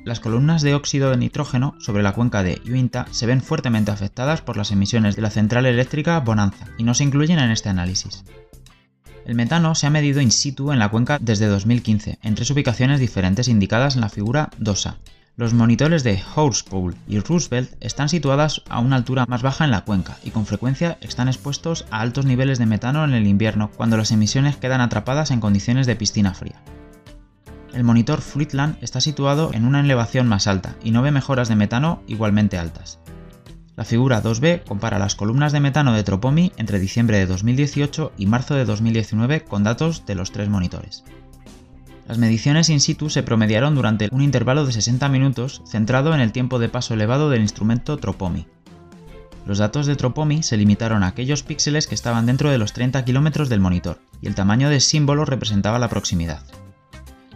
Las 0.04 0.20
columnas 0.20 0.62
de 0.62 0.76
óxido 0.76 1.12
de 1.12 1.18
nitrógeno 1.18 1.76
sobre 1.80 2.04
la 2.04 2.12
cuenca 2.12 2.44
de 2.44 2.62
Uinta 2.70 3.08
se 3.12 3.26
ven 3.26 3.42
fuertemente 3.42 3.90
afectadas 3.90 4.42
por 4.42 4.58
las 4.58 4.72
emisiones 4.72 5.16
de 5.16 5.22
la 5.22 5.30
central 5.30 5.66
eléctrica 5.66 6.20
Bonanza 6.20 6.68
y 6.78 6.84
no 6.84 6.94
se 6.94 7.06
incluyen 7.06 7.40
en 7.40 7.52
este 7.52 7.70
análisis. 7.70 8.26
El 9.26 9.36
metano 9.36 9.76
se 9.76 9.88
ha 9.88 9.90
medido 9.90 10.20
in 10.20 10.32
situ 10.32 10.74
en 10.74 10.80
la 10.80 10.90
cuenca 10.90 11.20
desde 11.22 11.48
2015 11.48 12.20
en 12.22 12.36
tres 12.36 12.52
ubicaciones 12.52 13.00
diferentes 13.00 13.48
indicadas 13.48 13.96
en 13.96 14.02
la 14.02 14.10
figura 14.10 14.50
2A. 14.60 14.96
Los 15.38 15.54
monitores 15.54 16.04
de 16.04 16.22
Horspool 16.36 16.98
y 17.08 17.20
Roosevelt 17.20 17.74
están 17.80 18.10
situadas 18.10 18.62
a 18.68 18.80
una 18.80 18.98
altura 18.98 19.26
más 19.30 19.42
baja 19.42 19.64
en 19.64 19.72
la 19.72 19.86
cuenca 19.86 20.18
y 20.26 20.32
con 20.32 20.46
frecuencia 20.46 20.98
están 21.00 21.30
expuestos 21.30 21.86
a 21.92 22.02
altos 22.02 22.26
niveles 22.26 22.60
de 22.60 22.66
metano 22.66 23.06
en 23.06 23.14
el 23.14 23.26
invierno 23.26 23.72
cuando 23.72 23.96
las 23.96 24.12
emisiones 24.12 24.58
quedan 24.58 24.82
atrapadas 24.82 25.32
en 25.32 25.40
condiciones 25.40 25.88
de 25.88 25.96
piscina 25.96 26.34
fría. 26.34 26.62
El 27.74 27.84
monitor 27.84 28.22
Fleetland 28.22 28.78
está 28.82 29.02
situado 29.02 29.50
en 29.52 29.66
una 29.66 29.80
elevación 29.80 30.28
más 30.28 30.46
alta 30.46 30.76
y 30.84 30.92
no 30.92 31.02
ve 31.02 31.12
mejoras 31.12 31.50
de 31.50 31.56
metano 31.56 32.04
igualmente 32.06 32.60
altas. 32.60 33.00
La 33.76 33.84
figura 33.84 34.22
2b 34.22 34.64
compara 34.64 35.00
las 35.00 35.16
columnas 35.16 35.52
de 35.52 35.60
metano 35.60 35.94
de 35.94 36.04
Tropomi 36.04 36.52
entre 36.58 36.80
diciembre 36.80 37.18
de 37.18 37.26
2018 37.26 38.12
y 38.16 38.28
marzo 38.28 38.54
de 38.54 38.66
2019 38.66 39.42
con 39.46 39.64
datos 39.64 40.06
de 40.06 40.14
los 40.14 40.32
tres 40.32 40.50
monitores. 40.50 41.04
Las 42.08 42.20
mediciones 42.20 42.70
in 42.70 42.80
situ 42.80 43.10
se 43.10 43.24
promediaron 43.24 43.74
durante 43.74 44.08
un 44.12 44.22
intervalo 44.22 44.68
de 44.68 44.74
60 44.74 45.10
minutos 45.10 45.64
centrado 45.66 46.14
en 46.14 46.22
el 46.22 46.32
tiempo 46.32 46.60
de 46.60 46.70
paso 46.70 46.94
elevado 46.94 47.32
del 47.32 47.42
instrumento 47.42 47.98
Tropomi. 47.98 48.46
Los 49.48 49.58
datos 49.58 49.88
de 49.88 49.96
Tropomi 49.96 50.44
se 50.44 50.58
limitaron 50.58 51.02
a 51.02 51.08
aquellos 51.08 51.42
píxeles 51.42 51.88
que 51.88 51.96
estaban 51.96 52.28
dentro 52.28 52.52
de 52.52 52.60
los 52.60 52.74
30 52.74 53.04
kilómetros 53.04 53.50
del 53.50 53.60
monitor, 53.62 54.00
y 54.22 54.28
el 54.28 54.36
tamaño 54.36 54.70
de 54.70 54.80
símbolo 54.80 55.26
representaba 55.26 55.80
la 55.80 55.90
proximidad. 55.90 56.44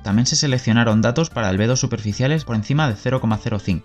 También 0.08 0.26
se 0.26 0.38
seleccionaron 0.38 1.02
datos 1.02 1.30
para 1.30 1.50
albedos 1.50 1.82
superficiales 1.82 2.46
por 2.46 2.56
encima 2.56 2.88
de 2.88 2.96
0,05. 2.96 3.84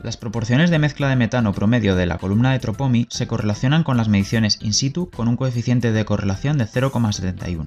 Las 0.00 0.16
proporciones 0.16 0.70
de 0.70 0.78
mezcla 0.78 1.08
de 1.08 1.16
metano 1.16 1.52
promedio 1.52 1.96
de 1.96 2.06
la 2.06 2.18
columna 2.18 2.52
de 2.52 2.60
Tropomi 2.60 3.08
se 3.10 3.26
correlacionan 3.26 3.82
con 3.82 3.96
las 3.96 4.08
mediciones 4.08 4.58
in 4.60 4.72
situ 4.72 5.10
con 5.10 5.26
un 5.26 5.36
coeficiente 5.36 5.90
de 5.90 6.04
correlación 6.04 6.56
de 6.56 6.66
0,71. 6.66 7.66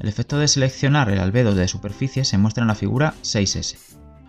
El 0.00 0.08
efecto 0.08 0.36
de 0.40 0.48
seleccionar 0.48 1.08
el 1.08 1.20
albedo 1.20 1.54
de 1.54 1.68
superficie 1.68 2.24
se 2.24 2.38
muestra 2.38 2.62
en 2.62 2.68
la 2.68 2.74
figura 2.74 3.14
6S. 3.22 3.76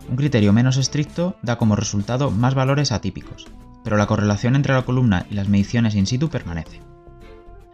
Un 0.08 0.16
criterio 0.16 0.54
menos 0.54 0.78
estricto 0.78 1.36
da 1.42 1.58
como 1.58 1.76
resultado 1.76 2.30
más 2.30 2.54
valores 2.54 2.92
atípicos, 2.92 3.48
pero 3.84 3.98
la 3.98 4.06
correlación 4.06 4.56
entre 4.56 4.76
la 4.76 4.86
columna 4.86 5.26
y 5.32 5.34
las 5.34 5.50
mediciones 5.50 5.96
in 5.96 6.06
situ 6.06 6.30
permanece. 6.30 6.80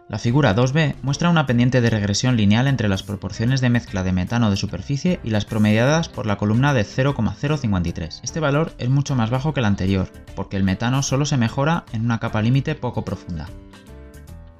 La 0.06 0.18
figura 0.18 0.54
2b 0.54 0.96
muestra 1.00 1.30
una 1.30 1.46
pendiente 1.46 1.80
de 1.80 1.88
regresión 1.88 2.36
lineal 2.36 2.66
entre 2.66 2.88
las 2.88 3.02
proporciones 3.02 3.62
de 3.62 3.70
mezcla 3.70 4.02
de 4.02 4.12
metano 4.12 4.50
de 4.50 4.58
superficie 4.58 5.18
y 5.24 5.30
las 5.30 5.46
promediadas 5.46 6.10
por 6.10 6.26
la 6.26 6.36
columna 6.36 6.74
de 6.74 6.84
0,053. 6.84 8.20
Este 8.22 8.38
valor 8.38 8.74
es 8.76 8.90
mucho 8.90 9.14
más 9.14 9.30
bajo 9.30 9.54
que 9.54 9.60
el 9.60 9.66
anterior, 9.66 10.12
porque 10.36 10.58
el 10.58 10.62
metano 10.62 11.02
solo 11.02 11.24
se 11.24 11.38
mejora 11.38 11.86
en 11.92 12.04
una 12.04 12.20
capa 12.20 12.42
límite 12.42 12.74
poco 12.74 13.02
profunda. 13.02 13.48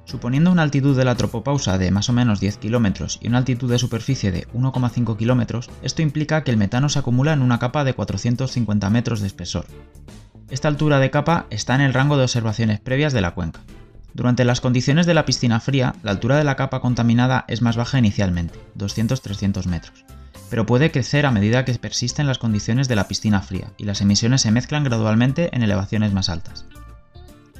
Suponiendo 0.05 0.51
una 0.51 0.63
altitud 0.63 0.97
de 0.97 1.05
la 1.05 1.15
tropopausa 1.15 1.77
de 1.77 1.91
más 1.91 2.09
o 2.09 2.13
menos 2.13 2.39
10 2.39 2.57
km 2.57 3.19
y 3.21 3.27
una 3.27 3.37
altitud 3.37 3.69
de 3.69 3.77
superficie 3.77 4.31
de 4.31 4.47
1,5 4.47 5.15
km, 5.15 5.67
esto 5.83 6.01
implica 6.01 6.43
que 6.43 6.51
el 6.51 6.57
metano 6.57 6.89
se 6.89 6.97
acumula 6.97 7.33
en 7.33 7.43
una 7.43 7.59
capa 7.59 7.83
de 7.83 7.93
450 7.93 8.89
metros 8.89 9.21
de 9.21 9.27
espesor. 9.27 9.67
Esta 10.49 10.69
altura 10.69 10.99
de 10.99 11.11
capa 11.11 11.45
está 11.51 11.75
en 11.75 11.81
el 11.81 11.93
rango 11.93 12.17
de 12.17 12.23
observaciones 12.23 12.79
previas 12.79 13.13
de 13.13 13.21
la 13.21 13.35
cuenca. 13.35 13.61
Durante 14.15 14.45
las 14.45 14.61
condiciones 14.61 15.05
de 15.05 15.13
la 15.13 15.25
piscina 15.25 15.59
fría, 15.59 15.93
la 16.01 16.11
altura 16.11 16.37
de 16.37 16.45
la 16.45 16.55
capa 16.55 16.79
contaminada 16.79 17.43
es 17.49 17.61
más 17.61 17.75
baja 17.75 17.99
inicialmente, 17.99 18.57
200-300 18.77 19.65
metros, 19.65 20.05
pero 20.49 20.65
puede 20.65 20.89
crecer 20.89 21.25
a 21.25 21.31
medida 21.31 21.65
que 21.65 21.73
persisten 21.73 22.25
las 22.25 22.37
condiciones 22.37 22.87
de 22.87 22.95
la 22.95 23.09
piscina 23.09 23.41
fría 23.41 23.73
y 23.75 23.83
las 23.83 23.99
emisiones 23.99 24.39
se 24.39 24.51
mezclan 24.51 24.85
gradualmente 24.85 25.53
en 25.53 25.63
elevaciones 25.63 26.13
más 26.13 26.29
altas. 26.29 26.65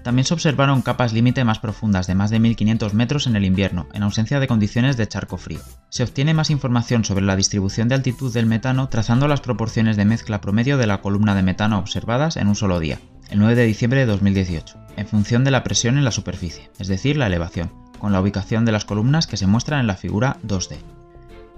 También 0.01 0.23
se 0.25 0.33
observaron 0.33 0.81
capas 0.81 1.11
límite 1.11 1.43
más 1.43 1.59
profundas 1.59 2.07
de 2.07 2.15
más 2.15 2.29
de 2.29 2.39
1500 2.39 2.93
metros 2.93 3.27
en 3.27 3.35
el 3.35 3.43
invierno, 3.43 3.89
en 3.91 4.03
ausencia 4.03 4.39
de 4.39 4.47
condiciones 4.47 4.95
de 4.95 5.09
charco 5.09 5.35
frío. 5.35 5.59
Se 5.89 6.03
obtiene 6.03 6.33
más 6.33 6.51
información 6.51 7.03
sobre 7.03 7.25
la 7.25 7.35
distribución 7.35 7.89
de 7.89 7.95
altitud 7.95 8.33
del 8.33 8.45
metano 8.45 8.87
trazando 8.87 9.27
las 9.27 9.41
proporciones 9.41 9.97
de 9.97 10.05
mezcla 10.05 10.39
promedio 10.39 10.77
de 10.77 10.87
la 10.87 11.01
columna 11.01 11.35
de 11.35 11.43
metano 11.43 11.79
observadas 11.79 12.37
en 12.37 12.47
un 12.47 12.55
solo 12.55 12.79
día, 12.79 12.99
el 13.29 13.39
9 13.39 13.55
de 13.55 13.65
diciembre 13.65 13.99
de 13.99 14.05
2018, 14.05 14.84
en 14.97 15.07
función 15.07 15.43
de 15.43 15.51
la 15.51 15.63
presión 15.63 15.97
en 15.97 16.03
la 16.03 16.11
superficie, 16.11 16.69
es 16.79 16.87
decir, 16.87 17.17
la 17.17 17.27
elevación, 17.27 17.71
con 17.99 18.11
la 18.11 18.21
ubicación 18.21 18.65
de 18.65 18.71
las 18.71 18.85
columnas 18.85 19.27
que 19.27 19.37
se 19.37 19.47
muestran 19.47 19.79
en 19.79 19.87
la 19.87 19.95
figura 19.95 20.37
2D. 20.45 20.77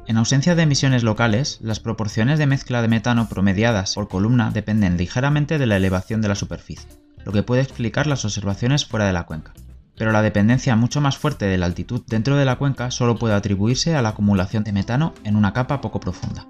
En 0.08 0.18
ausencia 0.18 0.56
de 0.56 0.64
emisiones 0.64 1.04
locales, 1.04 1.60
las 1.62 1.82
proporciones 1.82 2.40
de 2.40 2.48
mezcla 2.48 2.82
de 2.82 2.88
metano 2.88 3.28
promediadas 3.28 3.94
por 3.96 4.08
columna 4.08 4.52
dependen 4.52 4.96
ligeramente 4.96 5.58
de 5.58 5.66
la 5.66 5.76
elevación 5.76 6.22
de 6.22 6.30
la 6.30 6.36
superficie, 6.36 6.88
lo 7.26 7.34
que 7.34 7.44
puede 7.44 7.62
explicar 7.62 8.08
las 8.08 8.24
observaciones 8.24 8.86
fuera 8.86 9.06
de 9.06 9.14
la 9.14 9.26
cuenca. 9.26 9.54
Pero 9.98 10.12
la 10.12 10.22
dependencia 10.22 10.76
mucho 10.76 11.02
más 11.02 11.18
fuerte 11.18 11.46
de 11.46 11.58
la 11.58 11.66
altitud 11.66 12.04
dentro 12.08 12.38
de 12.38 12.46
la 12.46 12.56
cuenca 12.56 12.92
solo 12.92 13.18
puede 13.18 13.34
atribuirse 13.34 13.96
a 13.96 14.02
la 14.02 14.10
acumulación 14.10 14.64
de 14.64 14.72
metano 14.72 15.14
en 15.26 15.36
una 15.36 15.54
capa 15.54 15.82
poco 15.82 16.00
profunda. 16.00 16.46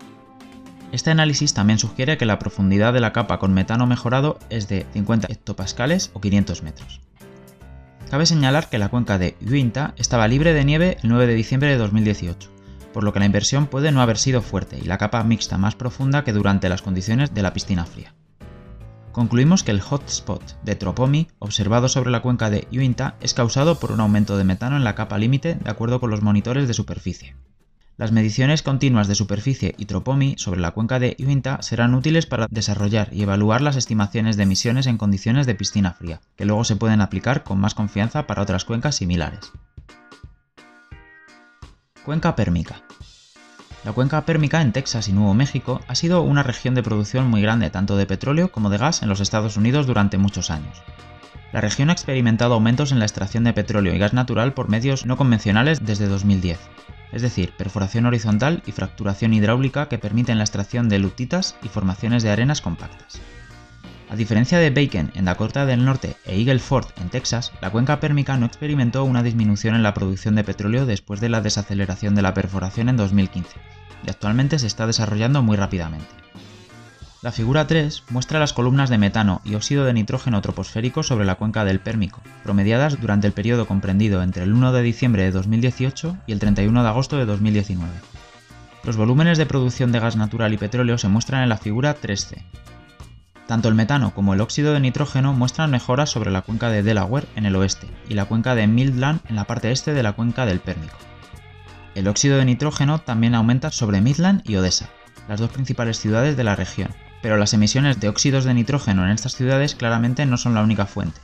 Este 0.91 1.12
análisis 1.12 1.53
también 1.53 1.79
sugiere 1.79 2.17
que 2.17 2.25
la 2.25 2.39
profundidad 2.39 2.94
de 2.94 3.01
la 3.01 3.12
capa 3.12 3.39
con 3.39 3.53
metano 3.53 3.86
mejorado 3.88 4.39
es 4.50 4.70
de 4.70 4.86
50 4.94 5.27
hectopascales 5.29 6.12
o 6.13 6.22
500 6.22 6.63
metros. 6.63 7.01
Cabe 8.10 8.25
señalar 8.25 8.70
que 8.70 8.77
la 8.77 8.88
cuenca 8.88 9.17
de 9.17 9.36
Uinta 9.46 9.94
estaba 9.98 10.29
libre 10.29 10.53
de 10.53 10.63
nieve 10.63 10.98
el 11.03 11.10
9 11.10 11.27
de 11.27 11.34
diciembre 11.34 11.70
de 11.70 11.77
2018, 11.77 12.50
por 12.94 13.03
lo 13.03 13.12
que 13.12 13.20
la 13.20 13.25
inversión 13.25 13.67
puede 13.67 13.91
no 13.91 14.01
haber 14.01 14.17
sido 14.17 14.41
fuerte 14.41 14.79
y 14.82 14.86
la 14.86 14.98
capa 14.98 15.24
mixta 15.25 15.58
más 15.58 15.75
profunda 15.75 16.24
que 16.24 16.32
durante 16.32 16.70
las 16.70 16.82
condiciones 16.82 17.34
de 17.34 17.41
la 17.41 17.51
piscina 17.51 17.86
fría. 17.86 18.13
Concluimos 19.12 19.63
que 19.63 19.72
el 19.72 19.82
hotspot 19.82 20.62
de 20.63 20.75
Tropomi 20.75 21.27
observado 21.39 21.89
sobre 21.89 22.12
la 22.12 22.22
cuenca 22.22 22.50
de 22.50 22.67
Uinta 22.72 23.15
es 23.20 23.34
causado 23.34 23.77
por 23.77 23.91
un 23.91 24.00
aumento 24.00 24.38
de 24.38 24.46
metano 24.46 24.77
en 24.77 24.86
la 24.86 24.96
capa 24.96 25.17
límite 25.17 25.56
de 25.56 25.70
acuerdo 25.70 26.00
con 26.00 26.12
los 26.12 26.22
monitores 26.22 26.67
de 26.67 26.74
superficie. 26.74 27.36
Las 27.98 28.12
mediciones 28.12 28.62
continuas 28.62 29.08
de 29.08 29.16
superficie 29.16 29.74
y 29.75 29.86
tropomi 29.86 30.36
sobre 30.38 30.62
la 30.62 30.70
cuenca 30.70 31.00
de 31.00 31.18
Uinta 31.20 31.63
serán 31.63 31.96
útiles 31.96 32.27
para 32.27 32.46
desarrollar 32.48 33.10
y 33.12 33.24
evaluar 33.24 33.62
las 33.62 33.75
estimaciones 33.75 34.38
de 34.38 34.44
emisiones 34.44 34.86
en 34.86 35.00
condiciones 35.00 35.48
de 35.48 35.56
piscina 35.56 35.94
fría, 35.94 36.22
que 36.36 36.46
luego 36.46 36.63
se 36.63 36.75
pueden 36.75 37.01
aplicar 37.01 37.44
con 37.44 37.60
más 37.60 37.74
confianza 37.74 38.27
para 38.27 38.44
otras 38.44 38.66
cuencas 38.66 38.98
similares. 38.98 39.51
Cuenca 42.06 42.36
pérmica. 42.36 42.84
La 43.84 43.94
cuenca 43.94 44.24
pérmica 44.25 44.62
en 44.62 44.74
Texas 44.74 45.08
y 45.08 45.13
Nuevo 45.13 45.34
México 45.34 45.82
ha 45.88 45.96
sido 45.96 46.22
una 46.22 46.44
región 46.44 46.75
de 46.75 46.84
producción 46.84 47.27
muy 47.27 47.42
grande 47.42 47.72
tanto 47.72 47.98
de 47.98 48.06
petróleo 48.06 48.51
como 48.51 48.70
de 48.70 48.77
gas 48.77 49.01
en 49.01 49.10
los 49.10 49.22
Estados 49.22 49.58
Unidos 49.58 49.88
durante 49.88 50.20
muchos 50.20 50.51
años. 50.51 50.84
La 51.51 51.62
región 51.62 51.89
ha 51.89 51.94
experimentado 51.94 52.54
aumentos 52.54 52.92
en 52.92 53.00
la 53.00 53.06
extracción 53.06 53.44
de 53.44 53.54
petróleo 53.54 53.96
y 53.96 53.98
gas 53.98 54.13
natural 54.13 54.54
por 54.54 54.70
medios 54.70 55.08
no 55.08 55.18
convencionales 55.18 55.84
desde 55.84 56.08
2010, 56.08 56.60
es 57.12 57.22
decir, 57.22 57.54
perforación 57.58 58.06
horizontal 58.06 58.64
y 58.66 58.72
fracturación 58.72 59.34
hidráulica 59.34 59.88
que 59.88 59.98
permiten 59.98 60.38
la 60.38 60.44
extracción 60.44 60.90
de 60.90 61.00
lutitas 61.00 61.56
y 61.64 61.70
formaciones 61.70 62.24
de 62.24 62.30
arenas 62.30 62.62
compactas. 62.62 63.22
A 64.10 64.16
diferencia 64.16 64.60
de 64.60 64.70
Bacon 64.70 65.12
en 65.16 65.26
Dakota 65.26 65.66
del 65.66 65.84
Norte 65.84 66.16
e 66.26 66.40
Eagle 66.40 66.60
Ford 66.60 66.88
en 67.02 67.10
Texas, 67.10 67.52
la 67.62 67.72
cuenca 67.72 68.00
pérmica 68.00 68.38
no 68.38 68.46
experimentó 68.46 69.04
una 69.04 69.22
disminución 69.22 69.76
en 69.76 69.84
la 69.84 69.94
producción 69.94 70.36
de 70.36 70.46
petróleo 70.46 70.86
después 70.86 71.20
de 71.20 71.28
la 71.28 71.42
desaceleración 71.42 72.16
de 72.16 72.22
la 72.22 72.34
perforación 72.34 72.88
en 72.88 72.96
2015, 72.96 73.60
y 74.06 74.10
actualmente 74.10 74.60
se 74.60 74.68
está 74.68 74.88
desarrollando 74.88 75.44
muy 75.44 75.58
rápidamente. 75.58 76.08
La 77.27 77.34
figura 77.34 77.67
3 77.67 78.05
muestra 78.10 78.39
las 78.39 78.53
columnas 78.53 78.89
de 78.89 78.98
metano 78.98 79.41
y 79.43 79.55
óxido 79.55 79.84
de 79.84 79.91
nitrógeno 79.91 80.39
troposférico 80.39 81.03
sobre 81.03 81.25
la 81.25 81.36
cuenca 81.36 81.65
del 81.65 81.81
Pérmico, 81.81 82.22
promediadas 82.41 83.01
durante 83.01 83.27
el 83.27 83.34
periodo 83.34 83.67
comprendido 83.67 84.24
entre 84.24 84.43
el 84.43 84.53
1 84.53 84.72
de 84.72 84.81
diciembre 84.81 85.24
de 85.24 85.31
2018 85.31 86.19
y 86.25 86.31
el 86.31 86.39
31 86.39 86.84
de 86.84 86.88
agosto 86.88 87.17
de 87.17 87.25
2019. 87.25 87.91
Los 88.86 88.96
volúmenes 88.96 89.38
de 89.38 89.46
producción 89.46 89.91
de 89.91 90.00
gas 90.00 90.15
natural 90.15 90.53
y 90.53 90.57
petróleo 90.57 90.98
se 90.98 91.10
muestran 91.10 91.43
en 91.43 91.50
la 91.50 91.57
figura 91.57 91.98
3C. 92.00 92.46
Tanto 93.46 93.67
el 93.67 93.75
metano 93.75 94.13
como 94.13 94.34
el 94.34 94.39
óxido 94.39 94.72
de 94.72 94.79
nitrógeno 94.79 95.34
muestran 95.34 95.69
mejoras 95.69 96.10
sobre 96.10 96.31
la 96.31 96.43
cuenca 96.43 96.69
de 96.69 96.81
Delaware 96.81 97.27
en 97.36 97.46
el 97.46 97.57
oeste 97.57 97.88
y 98.07 98.13
la 98.13 98.24
cuenca 98.24 98.55
de 98.55 98.67
Midland 98.67 99.19
en 99.27 99.36
la 99.36 99.43
parte 99.43 99.74
este 99.74 99.93
de 99.93 100.01
la 100.01 100.13
cuenca 100.13 100.46
del 100.46 100.62
Pérmico. 100.62 100.96
El 101.93 102.07
óxido 102.07 102.38
de 102.38 102.46
nitrógeno 102.46 103.00
también 103.00 103.36
aumenta 103.36 103.69
sobre 103.72 104.00
Midland 104.00 104.50
y 104.50 104.55
Odessa, 104.55 104.88
las 105.27 105.41
dos 105.41 105.50
principales 105.50 106.00
ciudades 106.00 106.38
de 106.38 106.46
la 106.46 106.55
región, 106.55 106.88
pero 107.22 107.38
las 107.38 107.54
emisiones 107.54 108.00
de 108.00 108.10
óxidos 108.10 108.44
de 108.44 108.54
nitrógeno 108.54 109.06
en 109.06 109.12
estas 109.12 109.36
ciudades 109.36 109.76
claramente 109.76 110.26
no 110.26 110.38
son 110.38 110.54
la 110.54 110.64
única 110.64 110.86
fuente. 110.86 111.20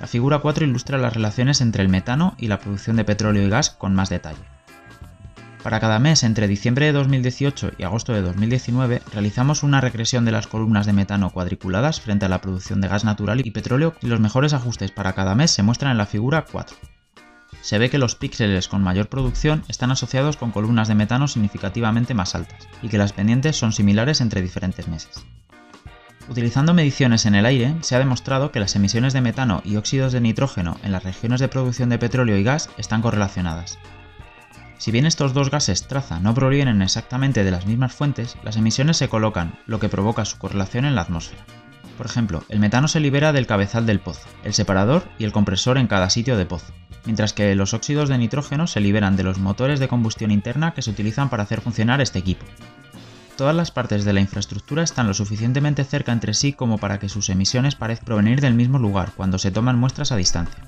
La 0.00 0.06
figura 0.06 0.38
4 0.38 0.64
ilustra 0.64 0.98
las 0.98 1.14
relaciones 1.14 1.60
entre 1.60 1.82
el 1.82 1.88
metano 1.88 2.34
y 2.38 2.48
la 2.48 2.60
producción 2.60 2.96
de 2.96 3.04
petróleo 3.04 3.44
y 3.44 3.50
gas 3.50 3.70
con 3.70 3.94
más 3.94 4.08
detalle. 4.08 4.38
Para 5.62 5.80
cada 5.80 5.98
mes 5.98 6.22
entre 6.22 6.46
diciembre 6.46 6.86
de 6.86 6.92
2018 6.92 7.72
y 7.78 7.82
agosto 7.82 8.12
de 8.12 8.22
2019 8.22 9.02
realizamos 9.12 9.62
una 9.62 9.80
regresión 9.80 10.24
de 10.24 10.32
las 10.32 10.46
columnas 10.46 10.86
de 10.86 10.92
metano 10.92 11.30
cuadriculadas 11.30 12.00
frente 12.00 12.26
a 12.26 12.28
la 12.28 12.40
producción 12.40 12.80
de 12.80 12.88
gas 12.88 13.04
natural 13.04 13.44
y 13.44 13.50
petróleo 13.50 13.94
y 14.00 14.06
los 14.06 14.20
mejores 14.20 14.52
ajustes 14.52 14.92
para 14.92 15.14
cada 15.14 15.34
mes 15.34 15.50
se 15.50 15.64
muestran 15.64 15.92
en 15.92 15.98
la 15.98 16.06
figura 16.06 16.46
4 16.50 16.76
se 17.60 17.78
ve 17.78 17.90
que 17.90 17.98
los 17.98 18.14
píxeles 18.14 18.68
con 18.68 18.82
mayor 18.82 19.08
producción 19.08 19.64
están 19.68 19.90
asociados 19.90 20.36
con 20.36 20.50
columnas 20.50 20.88
de 20.88 20.94
metano 20.94 21.28
significativamente 21.28 22.14
más 22.14 22.34
altas, 22.34 22.68
y 22.82 22.88
que 22.88 22.98
las 22.98 23.12
pendientes 23.12 23.56
son 23.56 23.72
similares 23.72 24.20
entre 24.20 24.42
diferentes 24.42 24.88
meses. 24.88 25.24
Utilizando 26.28 26.74
mediciones 26.74 27.24
en 27.24 27.34
el 27.34 27.46
aire, 27.46 27.74
se 27.80 27.96
ha 27.96 27.98
demostrado 27.98 28.52
que 28.52 28.60
las 28.60 28.76
emisiones 28.76 29.14
de 29.14 29.22
metano 29.22 29.62
y 29.64 29.76
óxidos 29.76 30.12
de 30.12 30.20
nitrógeno 30.20 30.76
en 30.82 30.92
las 30.92 31.02
regiones 31.02 31.40
de 31.40 31.48
producción 31.48 31.88
de 31.88 31.98
petróleo 31.98 32.36
y 32.36 32.42
gas 32.42 32.68
están 32.76 33.00
correlacionadas. 33.00 33.78
Si 34.76 34.92
bien 34.92 35.06
estos 35.06 35.32
dos 35.32 35.50
gases 35.50 35.88
traza 35.88 36.20
no 36.20 36.34
provienen 36.34 36.82
exactamente 36.82 37.44
de 37.44 37.50
las 37.50 37.66
mismas 37.66 37.92
fuentes, 37.92 38.36
las 38.44 38.56
emisiones 38.56 38.98
se 38.98 39.08
colocan, 39.08 39.58
lo 39.66 39.80
que 39.80 39.88
provoca 39.88 40.24
su 40.24 40.38
correlación 40.38 40.84
en 40.84 40.94
la 40.94 41.02
atmósfera. 41.02 41.44
Por 41.98 42.06
ejemplo, 42.06 42.44
el 42.48 42.60
metano 42.60 42.86
se 42.86 43.00
libera 43.00 43.32
del 43.32 43.48
cabezal 43.48 43.84
del 43.84 43.98
pozo, 43.98 44.28
el 44.44 44.54
separador 44.54 45.02
y 45.18 45.24
el 45.24 45.32
compresor 45.32 45.78
en 45.78 45.88
cada 45.88 46.10
sitio 46.10 46.36
de 46.36 46.46
pozo, 46.46 46.72
mientras 47.04 47.32
que 47.32 47.56
los 47.56 47.74
óxidos 47.74 48.08
de 48.08 48.16
nitrógeno 48.16 48.68
se 48.68 48.78
liberan 48.78 49.16
de 49.16 49.24
los 49.24 49.38
motores 49.38 49.80
de 49.80 49.88
combustión 49.88 50.30
interna 50.30 50.74
que 50.74 50.82
se 50.82 50.90
utilizan 50.90 51.28
para 51.28 51.42
hacer 51.42 51.60
funcionar 51.60 52.00
este 52.00 52.20
equipo. 52.20 52.46
Todas 53.36 53.54
las 53.54 53.72
partes 53.72 54.04
de 54.04 54.12
la 54.12 54.20
infraestructura 54.20 54.84
están 54.84 55.08
lo 55.08 55.14
suficientemente 55.14 55.82
cerca 55.82 56.12
entre 56.12 56.34
sí 56.34 56.52
como 56.52 56.78
para 56.78 57.00
que 57.00 57.08
sus 57.08 57.30
emisiones 57.30 57.74
parezcan 57.74 58.06
provenir 58.06 58.40
del 58.40 58.54
mismo 58.54 58.78
lugar 58.78 59.10
cuando 59.16 59.38
se 59.38 59.50
toman 59.50 59.76
muestras 59.76 60.12
a 60.12 60.16
distancia. 60.16 60.62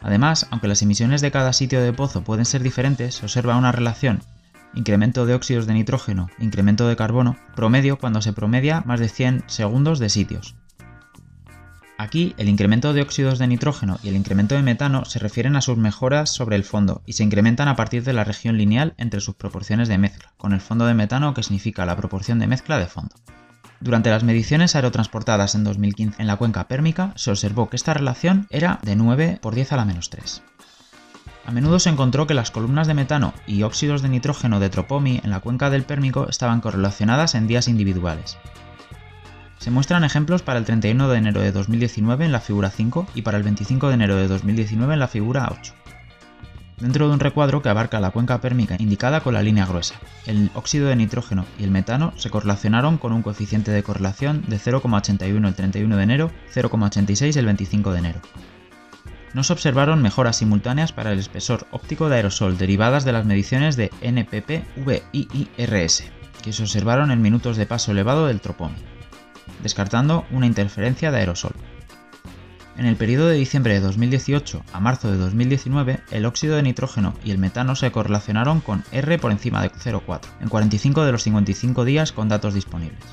Además, 0.00 0.46
aunque 0.50 0.68
las 0.68 0.80
emisiones 0.80 1.20
de 1.20 1.30
cada 1.30 1.52
sitio 1.52 1.82
de 1.82 1.92
pozo 1.92 2.24
pueden 2.24 2.46
ser 2.46 2.62
diferentes, 2.62 3.16
se 3.16 3.26
observa 3.26 3.58
una 3.58 3.72
relación 3.72 4.22
incremento 4.74 5.26
de 5.26 5.34
óxidos 5.34 5.66
de 5.66 5.74
nitrógeno, 5.74 6.30
incremento 6.38 6.88
de 6.88 6.96
carbono, 6.96 7.36
promedio 7.54 7.98
cuando 7.98 8.22
se 8.22 8.32
promedia 8.32 8.82
más 8.86 9.00
de 9.00 9.10
100 9.10 9.44
segundos 9.46 9.98
de 9.98 10.08
sitios, 10.08 10.54
Aquí, 12.02 12.34
el 12.36 12.48
incremento 12.48 12.92
de 12.92 13.00
óxidos 13.00 13.38
de 13.38 13.46
nitrógeno 13.46 14.00
y 14.02 14.08
el 14.08 14.16
incremento 14.16 14.56
de 14.56 14.62
metano 14.62 15.04
se 15.04 15.20
refieren 15.20 15.54
a 15.54 15.60
sus 15.60 15.76
mejoras 15.76 16.30
sobre 16.30 16.56
el 16.56 16.64
fondo 16.64 17.00
y 17.06 17.12
se 17.12 17.22
incrementan 17.22 17.68
a 17.68 17.76
partir 17.76 18.02
de 18.02 18.12
la 18.12 18.24
región 18.24 18.58
lineal 18.58 18.94
entre 18.96 19.20
sus 19.20 19.36
proporciones 19.36 19.86
de 19.86 19.98
mezcla, 19.98 20.32
con 20.36 20.52
el 20.52 20.60
fondo 20.60 20.84
de 20.84 20.94
metano 20.94 21.32
que 21.32 21.44
significa 21.44 21.86
la 21.86 21.96
proporción 21.96 22.40
de 22.40 22.48
mezcla 22.48 22.80
de 22.80 22.88
fondo. 22.88 23.14
Durante 23.78 24.10
las 24.10 24.24
mediciones 24.24 24.74
aerotransportadas 24.74 25.54
en 25.54 25.62
2015 25.62 26.20
en 26.20 26.26
la 26.26 26.34
cuenca 26.34 26.66
pérmica, 26.66 27.12
se 27.14 27.30
observó 27.30 27.70
que 27.70 27.76
esta 27.76 27.94
relación 27.94 28.48
era 28.50 28.80
de 28.82 28.96
9 28.96 29.38
por 29.40 29.54
10 29.54 29.70
a 29.70 29.76
la 29.76 29.84
menos 29.84 30.10
3. 30.10 30.42
A 31.46 31.52
menudo 31.52 31.78
se 31.78 31.90
encontró 31.90 32.26
que 32.26 32.34
las 32.34 32.50
columnas 32.50 32.88
de 32.88 32.94
metano 32.94 33.32
y 33.46 33.62
óxidos 33.62 34.02
de 34.02 34.08
nitrógeno 34.08 34.58
de 34.58 34.70
Tropomi 34.70 35.20
en 35.22 35.30
la 35.30 35.38
cuenca 35.38 35.70
del 35.70 35.84
Pérmico 35.84 36.26
estaban 36.28 36.60
correlacionadas 36.60 37.36
en 37.36 37.46
días 37.46 37.68
individuales, 37.68 38.38
se 39.62 39.70
muestran 39.70 40.02
ejemplos 40.02 40.42
para 40.42 40.58
el 40.58 40.64
31 40.64 41.08
de 41.08 41.18
enero 41.18 41.40
de 41.40 41.52
2019 41.52 42.24
en 42.24 42.32
la 42.32 42.40
figura 42.40 42.68
5 42.68 43.06
y 43.14 43.22
para 43.22 43.38
el 43.38 43.44
25 43.44 43.86
de 43.86 43.94
enero 43.94 44.16
de 44.16 44.26
2019 44.26 44.94
en 44.94 44.98
la 44.98 45.06
figura 45.06 45.48
8. 45.52 45.72
Dentro 46.80 47.06
de 47.06 47.14
un 47.14 47.20
recuadro 47.20 47.62
que 47.62 47.68
abarca 47.68 48.00
la 48.00 48.10
cuenca 48.10 48.40
pérmica 48.40 48.74
indicada 48.80 49.20
con 49.20 49.34
la 49.34 49.42
línea 49.42 49.64
gruesa, 49.64 49.94
el 50.26 50.50
óxido 50.54 50.88
de 50.88 50.96
nitrógeno 50.96 51.46
y 51.60 51.62
el 51.62 51.70
metano 51.70 52.12
se 52.16 52.28
correlacionaron 52.28 52.98
con 52.98 53.12
un 53.12 53.22
coeficiente 53.22 53.70
de 53.70 53.84
correlación 53.84 54.42
de 54.48 54.58
0,81 54.58 55.46
el 55.46 55.54
31 55.54 55.96
de 55.96 56.02
enero, 56.02 56.32
0,86 56.52 57.36
el 57.36 57.46
25 57.46 57.92
de 57.92 57.98
enero. 58.00 58.20
No 59.32 59.44
se 59.44 59.52
observaron 59.52 60.02
mejoras 60.02 60.38
simultáneas 60.38 60.90
para 60.90 61.12
el 61.12 61.20
espesor 61.20 61.68
óptico 61.70 62.08
de 62.08 62.16
aerosol 62.16 62.58
derivadas 62.58 63.04
de 63.04 63.12
las 63.12 63.26
mediciones 63.26 63.76
de 63.76 63.92
NPP-VIIRS, 64.02 66.02
que 66.42 66.52
se 66.52 66.62
observaron 66.64 67.12
en 67.12 67.22
minutos 67.22 67.56
de 67.56 67.66
paso 67.66 67.92
elevado 67.92 68.26
del 68.26 68.40
tropón 68.40 68.72
descartando 69.62 70.24
una 70.30 70.46
interferencia 70.46 71.10
de 71.10 71.18
aerosol. 71.18 71.54
En 72.76 72.86
el 72.86 72.96
periodo 72.96 73.28
de 73.28 73.36
diciembre 73.36 73.74
de 73.74 73.80
2018 73.80 74.64
a 74.72 74.80
marzo 74.80 75.10
de 75.10 75.18
2019, 75.18 76.00
el 76.10 76.24
óxido 76.24 76.56
de 76.56 76.62
nitrógeno 76.62 77.14
y 77.22 77.30
el 77.30 77.38
metano 77.38 77.76
se 77.76 77.92
correlacionaron 77.92 78.60
con 78.60 78.82
R 78.92 79.18
por 79.18 79.30
encima 79.30 79.62
de 79.62 79.70
0,4 79.70 80.20
en 80.40 80.48
45 80.48 81.04
de 81.04 81.12
los 81.12 81.22
55 81.22 81.84
días 81.84 82.12
con 82.12 82.28
datos 82.28 82.54
disponibles. 82.54 83.04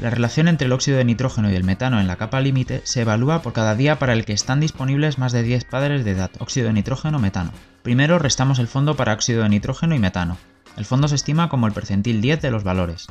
La 0.00 0.10
relación 0.10 0.48
entre 0.48 0.66
el 0.66 0.72
óxido 0.72 0.98
de 0.98 1.04
nitrógeno 1.04 1.50
y 1.50 1.54
el 1.54 1.64
metano 1.64 2.00
en 2.00 2.06
la 2.06 2.16
capa 2.16 2.40
límite 2.40 2.82
se 2.84 3.02
evalúa 3.02 3.40
por 3.40 3.54
cada 3.54 3.74
día 3.74 3.98
para 3.98 4.12
el 4.12 4.24
que 4.26 4.34
están 4.34 4.60
disponibles 4.60 5.18
más 5.18 5.32
de 5.32 5.42
10 5.42 5.64
padres 5.64 6.04
de 6.04 6.14
datos 6.14 6.40
óxido 6.42 6.66
de 6.66 6.74
nitrógeno-metano. 6.74 7.52
Primero 7.82 8.18
restamos 8.18 8.58
el 8.58 8.68
fondo 8.68 8.96
para 8.96 9.14
óxido 9.14 9.42
de 9.42 9.48
nitrógeno 9.48 9.94
y 9.94 9.98
metano. 9.98 10.36
El 10.76 10.84
fondo 10.84 11.08
se 11.08 11.14
estima 11.14 11.48
como 11.48 11.66
el 11.66 11.72
percentil 11.72 12.20
10 12.20 12.42
de 12.42 12.50
los 12.50 12.62
valores, 12.62 13.06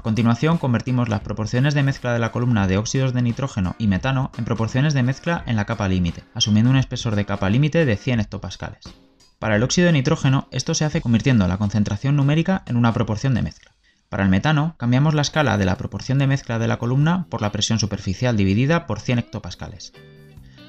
a 0.00 0.02
continuación 0.02 0.56
convertimos 0.56 1.10
las 1.10 1.20
proporciones 1.20 1.74
de 1.74 1.82
mezcla 1.82 2.14
de 2.14 2.18
la 2.18 2.32
columna 2.32 2.66
de 2.66 2.78
óxidos 2.78 3.12
de 3.12 3.20
nitrógeno 3.20 3.76
y 3.78 3.86
metano 3.86 4.32
en 4.38 4.46
proporciones 4.46 4.94
de 4.94 5.02
mezcla 5.02 5.44
en 5.46 5.56
la 5.56 5.66
capa 5.66 5.88
límite, 5.88 6.24
asumiendo 6.32 6.70
un 6.70 6.78
espesor 6.78 7.16
de 7.16 7.26
capa 7.26 7.50
límite 7.50 7.84
de 7.84 7.98
100 7.98 8.20
hectopascales. 8.20 8.94
Para 9.38 9.56
el 9.56 9.62
óxido 9.62 9.88
de 9.88 9.92
nitrógeno, 9.92 10.48
esto 10.52 10.72
se 10.72 10.86
hace 10.86 11.02
convirtiendo 11.02 11.46
la 11.46 11.58
concentración 11.58 12.16
numérica 12.16 12.62
en 12.66 12.76
una 12.76 12.94
proporción 12.94 13.34
de 13.34 13.42
mezcla. 13.42 13.72
Para 14.08 14.22
el 14.22 14.30
metano, 14.30 14.74
cambiamos 14.78 15.12
la 15.12 15.20
escala 15.20 15.58
de 15.58 15.66
la 15.66 15.76
proporción 15.76 16.16
de 16.16 16.26
mezcla 16.26 16.58
de 16.58 16.66
la 16.66 16.78
columna 16.78 17.26
por 17.28 17.42
la 17.42 17.52
presión 17.52 17.78
superficial 17.78 18.38
dividida 18.38 18.86
por 18.86 19.00
100 19.00 19.18
hectopascales. 19.18 19.92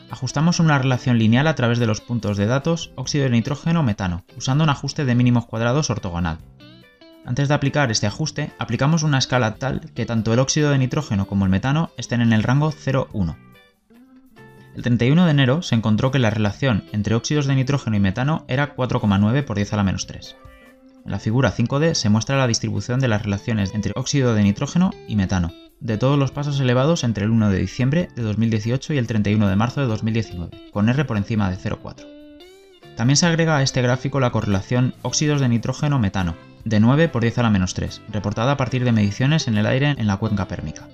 Ajustamos 0.09 0.59
una 0.59 0.77
relación 0.77 1.17
lineal 1.17 1.47
a 1.47 1.55
través 1.55 1.79
de 1.79 1.87
los 1.87 2.01
puntos 2.01 2.35
de 2.35 2.47
datos 2.47 2.91
óxido 2.97 3.23
de 3.23 3.29
nitrógeno-metano, 3.29 4.25
usando 4.35 4.65
un 4.65 4.69
ajuste 4.69 5.05
de 5.05 5.15
mínimos 5.15 5.45
cuadrados 5.45 5.89
ortogonal, 5.89 6.39
antes 7.25 7.47
de 7.47 7.53
aplicar 7.53 7.91
este 7.91 8.07
ajuste, 8.07 8.51
aplicamos 8.57 9.03
una 9.03 9.19
escala 9.19 9.55
tal 9.55 9.81
que 9.93 10.05
tanto 10.05 10.33
el 10.33 10.39
óxido 10.39 10.71
de 10.71 10.77
nitrógeno 10.77 11.27
como 11.27 11.45
el 11.45 11.51
metano 11.51 11.91
estén 11.97 12.21
en 12.21 12.33
el 12.33 12.43
rango 12.43 12.71
0,1. 12.71 13.35
El 14.75 14.83
31 14.83 15.25
de 15.25 15.31
enero 15.31 15.61
se 15.61 15.75
encontró 15.75 16.11
que 16.11 16.19
la 16.19 16.29
relación 16.29 16.85
entre 16.91 17.15
óxidos 17.15 17.45
de 17.45 17.55
nitrógeno 17.55 17.97
y 17.97 17.99
metano 17.99 18.45
era 18.47 18.75
4,9 18.75 19.43
por 19.43 19.57
10 19.57 19.73
a 19.73 19.77
la 19.77 19.83
menos 19.83 20.07
3. 20.07 20.35
En 21.05 21.11
la 21.11 21.19
figura 21.19 21.53
5D 21.53 21.93
se 21.93 22.09
muestra 22.09 22.37
la 22.37 22.47
distribución 22.47 22.99
de 22.99 23.07
las 23.07 23.23
relaciones 23.23 23.73
entre 23.73 23.93
óxido 23.95 24.33
de 24.33 24.43
nitrógeno 24.43 24.91
y 25.07 25.15
metano, 25.15 25.51
de 25.79 25.97
todos 25.97 26.17
los 26.17 26.31
pasos 26.31 26.59
elevados 26.59 27.03
entre 27.03 27.25
el 27.25 27.31
1 27.31 27.49
de 27.49 27.59
diciembre 27.59 28.07
de 28.15 28.21
2018 28.21 28.93
y 28.93 28.97
el 28.97 29.07
31 29.07 29.47
de 29.47 29.55
marzo 29.55 29.81
de 29.81 29.87
2019, 29.87 30.71
con 30.71 30.89
R 30.89 31.05
por 31.05 31.17
encima 31.17 31.49
de 31.49 31.57
0,4. 31.57 32.05
También 32.95 33.17
se 33.17 33.25
agrega 33.25 33.57
a 33.57 33.63
este 33.63 33.81
gráfico 33.81 34.19
la 34.19 34.31
correlación 34.31 34.93
óxidos 35.01 35.41
de 35.41 35.49
nitrógeno-metano, 35.49 36.35
de 36.65 36.79
9 36.79 37.09
por 37.09 37.21
10 37.21 37.39
a 37.39 37.43
la 37.43 37.49
menos 37.49 37.73
3, 37.73 38.01
reportada 38.09 38.53
a 38.53 38.57
partir 38.57 38.83
de 38.83 38.91
mediciones 38.91 39.47
en 39.47 39.57
el 39.57 39.65
aire 39.65 39.95
en 39.97 40.07
la 40.07 40.17
cuenca 40.17 40.47
pérmica. 40.47 40.87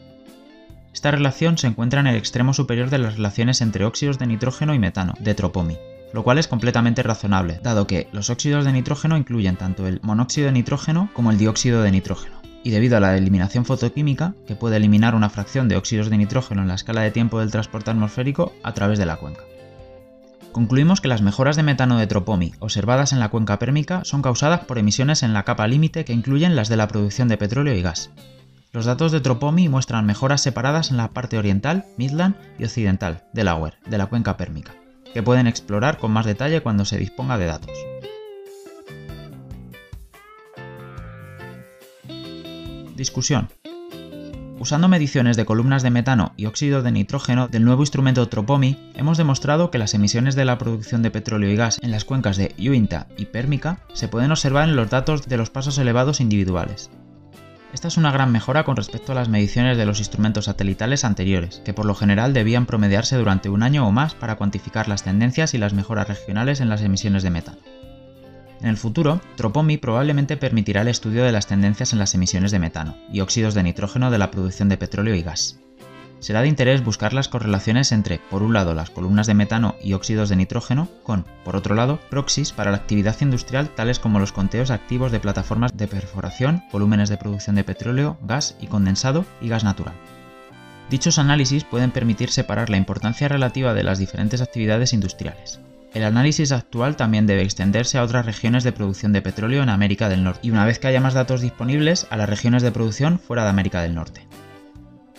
Esta 0.94 1.12
relación 1.12 1.58
se 1.58 1.68
encuentra 1.68 2.00
en 2.00 2.08
el 2.08 2.16
extremo 2.16 2.54
superior 2.54 2.90
de 2.90 2.98
las 2.98 3.18
relaciones 3.18 3.62
entre 3.62 3.86
óxidos 3.86 4.18
de 4.18 4.26
nitrógeno 4.26 4.74
y 4.74 4.80
metano, 4.80 5.14
de 5.20 5.36
Tropomi, 5.36 5.78
lo 6.12 6.24
cual 6.24 6.40
es 6.40 6.48
completamente 6.48 7.04
razonable, 7.04 7.60
dado 7.62 7.86
que 7.86 8.08
los 8.12 8.30
óxidos 8.30 8.66
de 8.66 8.74
nitrógeno 8.74 9.18
incluyen 9.18 9.58
tanto 9.58 9.88
el 9.88 10.00
monóxido 10.02 10.48
de 10.48 10.54
nitrógeno 10.54 11.10
como 11.14 11.30
el 11.30 11.38
dióxido 11.38 11.84
de 11.84 11.92
nitrógeno. 11.92 12.42
Y 12.64 12.72
debido 12.72 12.98
a 12.98 13.00
la 13.00 13.16
eliminación 13.16 13.64
fotoquímica, 13.64 14.34
que 14.48 14.56
puede 14.56 14.78
eliminar 14.78 15.14
una 15.14 15.30
fracción 15.30 15.70
de 15.70 15.78
óxidos 15.78 16.10
de 16.10 16.18
nitrógeno 16.18 16.64
en 16.64 16.68
la 16.68 16.76
escala 16.76 17.02
de 17.02 17.12
tiempo 17.12 17.40
del 17.40 17.52
transporte 17.52 17.92
atmosférico 17.92 18.54
a 18.64 18.74
través 18.74 18.98
de 18.98 19.06
la 19.06 19.18
cuenca. 19.18 19.44
Concluimos 20.58 21.02
que 21.02 21.08
las 21.08 21.22
mejoras 21.22 21.56
de 21.56 21.62
metano 21.62 22.00
de 22.00 22.08
Tropomi 22.08 22.52
observadas 22.58 23.14
en 23.14 23.20
la 23.20 23.30
cuenca 23.30 23.60
pérmica 23.60 24.02
son 24.06 24.24
causadas 24.24 24.62
por 24.62 24.80
emisiones 24.80 25.22
en 25.22 25.32
la 25.32 25.44
capa 25.44 25.68
límite 25.68 26.04
que 26.04 26.14
incluyen 26.14 26.56
las 26.56 26.68
de 26.68 26.78
la 26.78 26.88
producción 26.88 27.28
de 27.28 27.38
petróleo 27.38 27.76
y 27.76 27.84
gas. 27.84 28.10
Los 28.72 28.86
datos 28.86 29.12
de 29.12 29.22
Tropomi 29.22 29.70
muestran 29.70 30.08
mejoras 30.08 30.42
separadas 30.42 30.90
en 30.90 30.98
la 30.98 31.10
parte 31.10 31.38
oriental, 31.38 31.86
Midland 31.96 32.38
y 32.58 32.64
occidental, 32.64 33.26
Delaware, 33.34 33.78
de 33.86 34.00
la 34.00 34.08
cuenca 34.08 34.36
pérmica, 34.36 34.74
que 35.14 35.22
pueden 35.22 35.46
explorar 35.46 36.00
con 36.00 36.10
más 36.10 36.26
detalle 36.26 36.62
cuando 36.62 36.86
se 36.86 36.98
disponga 36.98 37.38
de 37.38 37.46
datos. 37.46 37.78
Discusión. 42.96 43.50
Usando 44.60 44.88
mediciones 44.88 45.38
de 45.38 45.46
columnas 45.46 45.84
de 45.84 45.92
metano 45.92 46.34
y 46.36 46.48
óxido 46.48 46.82
de 46.82 46.92
nitrógeno 46.92 47.48
del 47.48 47.64
nuevo 47.64 47.84
instrumento 47.84 48.28
Tropomi, 48.28 48.76
hemos 48.96 49.20
demostrado 49.20 49.70
que 49.70 49.78
las 49.78 49.94
emisiones 49.94 50.36
de 50.36 50.46
la 50.46 50.58
producción 50.58 51.04
de 51.04 51.12
petróleo 51.12 51.52
y 51.52 51.56
gas 51.56 51.78
en 51.84 51.92
las 51.92 52.06
cuencas 52.06 52.38
de 52.38 52.56
Uinta 52.58 53.08
y 53.18 53.26
Pérmica 53.26 53.82
se 53.94 54.08
pueden 54.08 54.32
observar 54.32 54.68
en 54.68 54.76
los 54.76 54.90
datos 54.90 55.28
de 55.28 55.38
los 55.38 55.52
pasos 55.52 55.78
elevados 55.78 56.22
individuales. 56.22 56.90
Esta 57.72 57.88
es 57.88 57.98
una 57.98 58.12
gran 58.12 58.32
mejora 58.32 58.64
con 58.64 58.76
respecto 58.76 59.12
a 59.12 59.16
las 59.16 59.30
mediciones 59.30 59.78
de 59.78 59.86
los 59.86 60.00
instrumentos 60.00 60.46
satelitales 60.46 61.06
anteriores, 61.06 61.62
que 61.64 61.74
por 61.74 61.86
lo 61.86 61.94
general 61.94 62.34
debían 62.34 62.66
promediarse 62.66 63.16
durante 63.16 63.50
un 63.50 63.62
año 63.62 63.88
o 63.88 63.92
más 63.92 64.16
para 64.16 64.38
cuantificar 64.38 64.88
las 64.88 65.04
tendencias 65.04 65.54
y 65.54 65.60
las 65.60 65.74
mejoras 65.74 66.08
regionales 66.08 66.62
en 66.62 66.70
las 66.70 66.82
emisiones 66.82 67.22
de 67.22 67.30
metano. 67.30 67.60
En 68.62 68.70
el 68.70 68.78
futuro, 68.78 69.22
Tropomi 69.36 69.78
probablemente 69.78 70.36
permitirá 70.36 70.82
el 70.82 70.88
estudio 70.88 71.24
de 71.24 71.32
las 71.32 71.48
tendencias 71.48 71.94
en 71.94 72.00
las 72.00 72.16
emisiones 72.16 72.52
de 72.52 72.60
metano 72.60 72.98
y 73.12 73.22
óxidos 73.22 73.54
de 73.54 73.64
nitrógeno 73.64 74.10
de 74.10 74.18
la 74.18 74.32
producción 74.32 74.68
de 74.68 74.78
petróleo 74.78 75.16
y 75.16 75.22
gas. 75.22 75.60
Será 76.20 76.42
de 76.42 76.48
interés 76.48 76.84
buscar 76.84 77.14
las 77.14 77.28
correlaciones 77.28 77.92
entre, 77.92 78.18
por 78.18 78.42
un 78.42 78.54
lado, 78.54 78.74
las 78.74 78.90
columnas 78.90 79.28
de 79.28 79.36
metano 79.36 79.76
y 79.84 79.94
óxidos 79.94 80.30
de 80.30 80.36
nitrógeno, 80.36 80.88
con, 81.04 81.26
por 81.46 81.56
otro 81.56 81.76
lado, 81.76 82.00
proxies 82.10 82.52
para 82.52 82.72
la 82.72 82.78
actividad 82.78 83.16
industrial 83.22 83.70
tales 83.70 84.00
como 84.00 84.20
los 84.20 84.32
conteos 84.32 84.72
activos 84.72 85.12
de 85.12 85.20
plataformas 85.20 85.78
de 85.78 85.88
perforación, 85.88 86.64
volúmenes 86.72 87.10
de 87.10 87.18
producción 87.18 87.56
de 87.56 87.64
petróleo, 87.64 88.18
gas 88.24 88.56
y 88.60 88.66
condensado 88.66 89.26
y 89.42 89.50
gas 89.50 89.64
natural. 89.64 89.94
Dichos 90.90 91.20
análisis 91.20 91.64
pueden 91.64 91.92
permitir 91.92 92.32
separar 92.32 92.72
la 92.72 92.78
importancia 92.78 93.28
relativa 93.28 93.76
de 93.76 93.84
las 93.84 94.00
diferentes 94.00 94.42
actividades 94.42 94.94
industriales. 94.94 95.60
El 95.98 96.04
análisis 96.04 96.52
actual 96.52 96.96
también 96.96 97.26
debe 97.26 97.42
extenderse 97.42 97.98
a 97.98 98.04
otras 98.04 98.24
regiones 98.24 98.64
de 98.64 98.72
producción 98.72 99.14
de 99.14 99.24
petróleo 99.24 99.64
en 99.64 99.70
América 99.70 100.10
del 100.10 100.24
Norte 100.24 100.42
y 100.44 100.52
una 100.52 100.64
vez 100.64 100.78
que 100.78 100.86
haya 100.86 101.02
más 101.02 101.16
datos 101.16 101.42
disponibles 101.42 102.06
a 102.12 102.18
las 102.18 102.30
regiones 102.30 102.62
de 102.62 102.72
producción 102.72 103.18
fuera 103.18 103.42
de 103.42 103.50
América 103.50 103.82
del 103.82 103.96
Norte. 103.96 104.28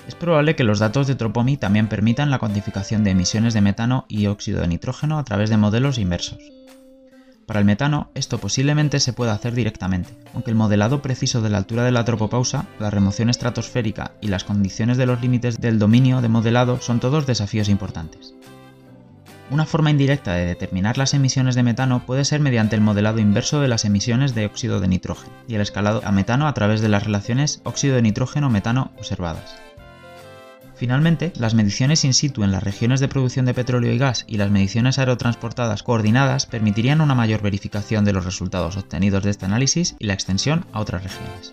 Es 0.07 0.15
probable 0.15 0.55
que 0.55 0.63
los 0.63 0.79
datos 0.79 1.09
de 1.09 1.17
Tropomi 1.17 1.57
también 1.57 1.89
permitan 1.89 2.31
la 2.31 2.39
cuantificación 2.39 3.03
de 3.03 3.11
emisiones 3.11 3.55
de 3.55 3.61
metano 3.61 4.07
y 4.09 4.29
óxido 4.29 4.61
de 4.61 4.69
nitrógeno 4.69 5.19
a 5.19 5.25
través 5.25 5.51
de 5.51 5.57
modelos 5.57 5.99
inversos. 5.99 6.39
Para 7.45 7.59
el 7.59 7.67
metano, 7.67 8.13
esto 8.15 8.39
posiblemente 8.39 9.01
se 9.01 9.13
pueda 9.13 9.33
hacer 9.33 9.55
directamente, 9.55 10.17
aunque 10.33 10.53
el 10.53 10.57
modelado 10.57 11.03
preciso 11.03 11.43
de 11.43 11.51
la 11.51 11.59
altura 11.59 11.83
de 11.83 11.91
la 11.91 12.05
tropopausa, 12.05 12.67
la 12.79 12.91
remoción 12.91 13.31
estratosférica 13.31 14.13
y 14.21 14.29
las 14.29 14.45
condiciones 14.45 14.97
de 14.97 15.07
los 15.07 15.21
límites 15.21 15.61
del 15.61 15.81
dominio 15.81 16.21
de 16.21 16.29
modelado 16.29 16.81
son 16.81 17.01
todos 17.01 17.27
desafíos 17.27 17.69
importantes. 17.69 18.38
Una 19.51 19.65
forma 19.65 19.91
indirecta 19.91 20.35
de 20.35 20.45
determinar 20.45 20.99
las 20.99 21.15
emisiones 21.15 21.55
de 21.55 21.63
metano 21.63 22.05
puede 22.05 22.27
ser 22.27 22.41
mediante 22.41 22.77
el 22.77 22.83
modelado 22.83 23.19
inverso 23.19 23.61
de 23.61 23.69
las 23.69 23.87
emisiones 23.87 24.35
de 24.35 24.45
óxido 24.45 24.79
de 24.79 24.89
nitrógeno 24.89 25.33
y 25.47 25.55
el 25.55 25.63
escalado 25.63 26.03
a 26.05 26.13
metano 26.13 26.47
a 26.47 26.53
través 26.53 26.83
de 26.83 26.91
las 26.91 27.05
relaciones 27.05 27.63
óxido 27.65 27.97
de 27.97 28.03
nitrógeno-metano 28.03 28.93
observadas. 28.99 29.57
Finalmente, 30.75 31.33
las 31.37 31.55
mediciones 31.55 32.05
in 32.05 32.13
situ 32.13 32.45
en 32.45 32.53
las 32.53 32.63
regiones 32.63 33.01
de 33.01 33.09
producción 33.09 33.47
de 33.47 33.55
petróleo 33.55 33.91
y 33.91 33.99
gas 33.99 34.25
y 34.29 34.37
las 34.37 34.51
mediciones 34.51 34.99
aerotransportadas 34.99 35.83
coordinadas 35.83 36.45
permitirían 36.45 37.01
una 37.01 37.15
mayor 37.15 37.41
verificación 37.41 38.05
de 38.05 38.13
los 38.13 38.27
resultados 38.27 38.77
obtenidos 38.77 39.25
de 39.25 39.31
este 39.31 39.47
análisis 39.47 39.97
y 39.99 40.07
la 40.07 40.15
extensión 40.15 40.67
a 40.73 40.81
otras 40.81 41.03
regiones. 41.03 41.53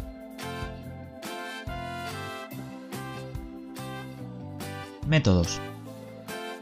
Métodos. 5.08 5.62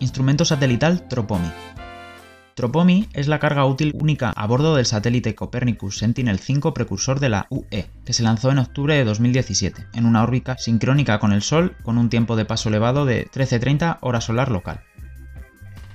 Instrumento 0.03 0.43
satelital 0.43 1.07
Tropomi. 1.07 1.49
Tropomi 2.55 3.07
es 3.13 3.29
la 3.29 3.39
carga 3.39 3.63
útil 3.63 3.93
única 3.95 4.31
a 4.35 4.45
bordo 4.47 4.75
del 4.75 4.85
satélite 4.85 5.33
Copernicus 5.33 5.99
Sentinel-5 5.99 6.73
precursor 6.73 7.21
de 7.21 7.29
la 7.29 7.47
UE, 7.49 7.89
que 8.03 8.11
se 8.11 8.21
lanzó 8.21 8.51
en 8.51 8.57
octubre 8.57 8.95
de 8.95 9.05
2017, 9.05 9.87
en 9.93 10.05
una 10.05 10.21
órbita 10.21 10.57
sincrónica 10.57 11.19
con 11.19 11.31
el 11.31 11.41
Sol 11.41 11.77
con 11.83 11.97
un 11.97 12.09
tiempo 12.09 12.35
de 12.35 12.43
paso 12.43 12.67
elevado 12.67 13.05
de 13.05 13.27
13.30 13.27 13.99
hora 14.01 14.19
solar 14.19 14.51
local. 14.51 14.81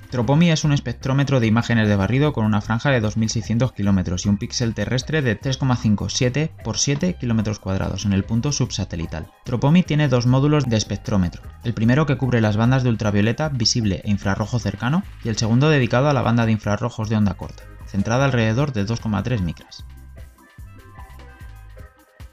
Tropomi 0.09 0.49
es 0.49 0.63
un 0.63 0.71
espectrómetro 0.71 1.39
de 1.39 1.45
imágenes 1.45 1.87
de 1.87 1.95
barrido 1.95 2.33
con 2.33 2.43
una 2.43 2.61
franja 2.61 2.89
de 2.89 2.99
2.600 2.99 3.73
km 3.73 4.15
y 4.25 4.29
un 4.29 4.37
píxel 4.37 4.73
terrestre 4.73 5.21
de 5.21 5.39
3,57 5.39 6.49
por 6.63 6.79
7 6.79 7.15
km 7.21 7.59
cuadrados 7.59 8.05
en 8.05 8.13
el 8.13 8.23
punto 8.23 8.51
subsatelital. 8.51 9.27
Tropomi 9.45 9.83
tiene 9.83 10.07
dos 10.07 10.25
módulos 10.25 10.65
de 10.65 10.77
espectrómetro, 10.77 11.43
el 11.63 11.75
primero 11.75 12.07
que 12.07 12.17
cubre 12.17 12.41
las 12.41 12.57
bandas 12.57 12.81
de 12.81 12.89
ultravioleta 12.89 13.49
visible 13.49 14.01
e 14.03 14.09
infrarrojo 14.09 14.57
cercano 14.57 15.03
y 15.23 15.29
el 15.29 15.37
segundo 15.37 15.69
dedicado 15.69 16.09
a 16.09 16.13
la 16.13 16.23
banda 16.23 16.47
de 16.47 16.53
infrarrojos 16.53 17.07
de 17.09 17.15
onda 17.15 17.35
corta, 17.35 17.63
centrada 17.85 18.25
alrededor 18.25 18.73
de 18.73 18.87
2,3 18.87 19.41
micras. 19.41 19.85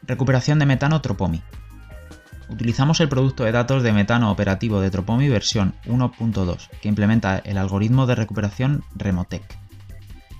Recuperación 0.02 0.58
de 0.58 0.66
metano 0.66 1.02
Tropomi. 1.02 1.42
Utilizamos 2.48 3.00
el 3.00 3.08
producto 3.08 3.44
de 3.44 3.52
datos 3.52 3.82
de 3.82 3.92
metano 3.92 4.30
operativo 4.30 4.80
de 4.80 4.90
Tropomi 4.90 5.28
versión 5.28 5.74
1.2, 5.86 6.68
que 6.80 6.88
implementa 6.88 7.38
el 7.38 7.58
algoritmo 7.58 8.06
de 8.06 8.14
recuperación 8.14 8.84
Remotec. 8.94 9.58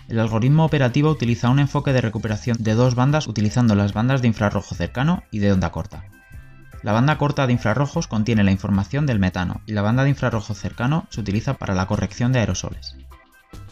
El 0.09 0.21
algoritmo 0.21 0.65
operativo 0.65 1.11
utiliza 1.11 1.51
un 1.51 1.59
enfoque 1.59 1.93
de 1.93 2.01
recuperación 2.01 2.57
de 2.61 2.75
dos 2.75 2.95
bandas 2.95 3.27
utilizando 3.27 3.75
las 3.75 3.93
bandas 3.93 4.23
de 4.23 4.29
infrarrojo 4.29 4.75
cercano 4.77 5.25
y 5.33 5.41
de 5.41 5.53
onda 5.53 5.73
corta. 5.73 6.05
La 6.83 6.93
banda 6.93 7.19
corta 7.19 7.49
de 7.49 7.53
infrarrojos 7.53 8.07
contiene 8.07 8.45
la 8.45 8.53
información 8.53 9.07
del 9.07 9.19
metano 9.19 9.61
y 9.67 9.73
la 9.73 9.83
banda 9.83 10.05
de 10.05 10.11
infrarrojo 10.11 10.55
cercano 10.55 11.07
se 11.11 11.21
utiliza 11.21 11.55
para 11.55 11.75
la 11.75 11.87
corrección 11.87 12.31
de 12.31 12.39
aerosoles. 12.39 12.95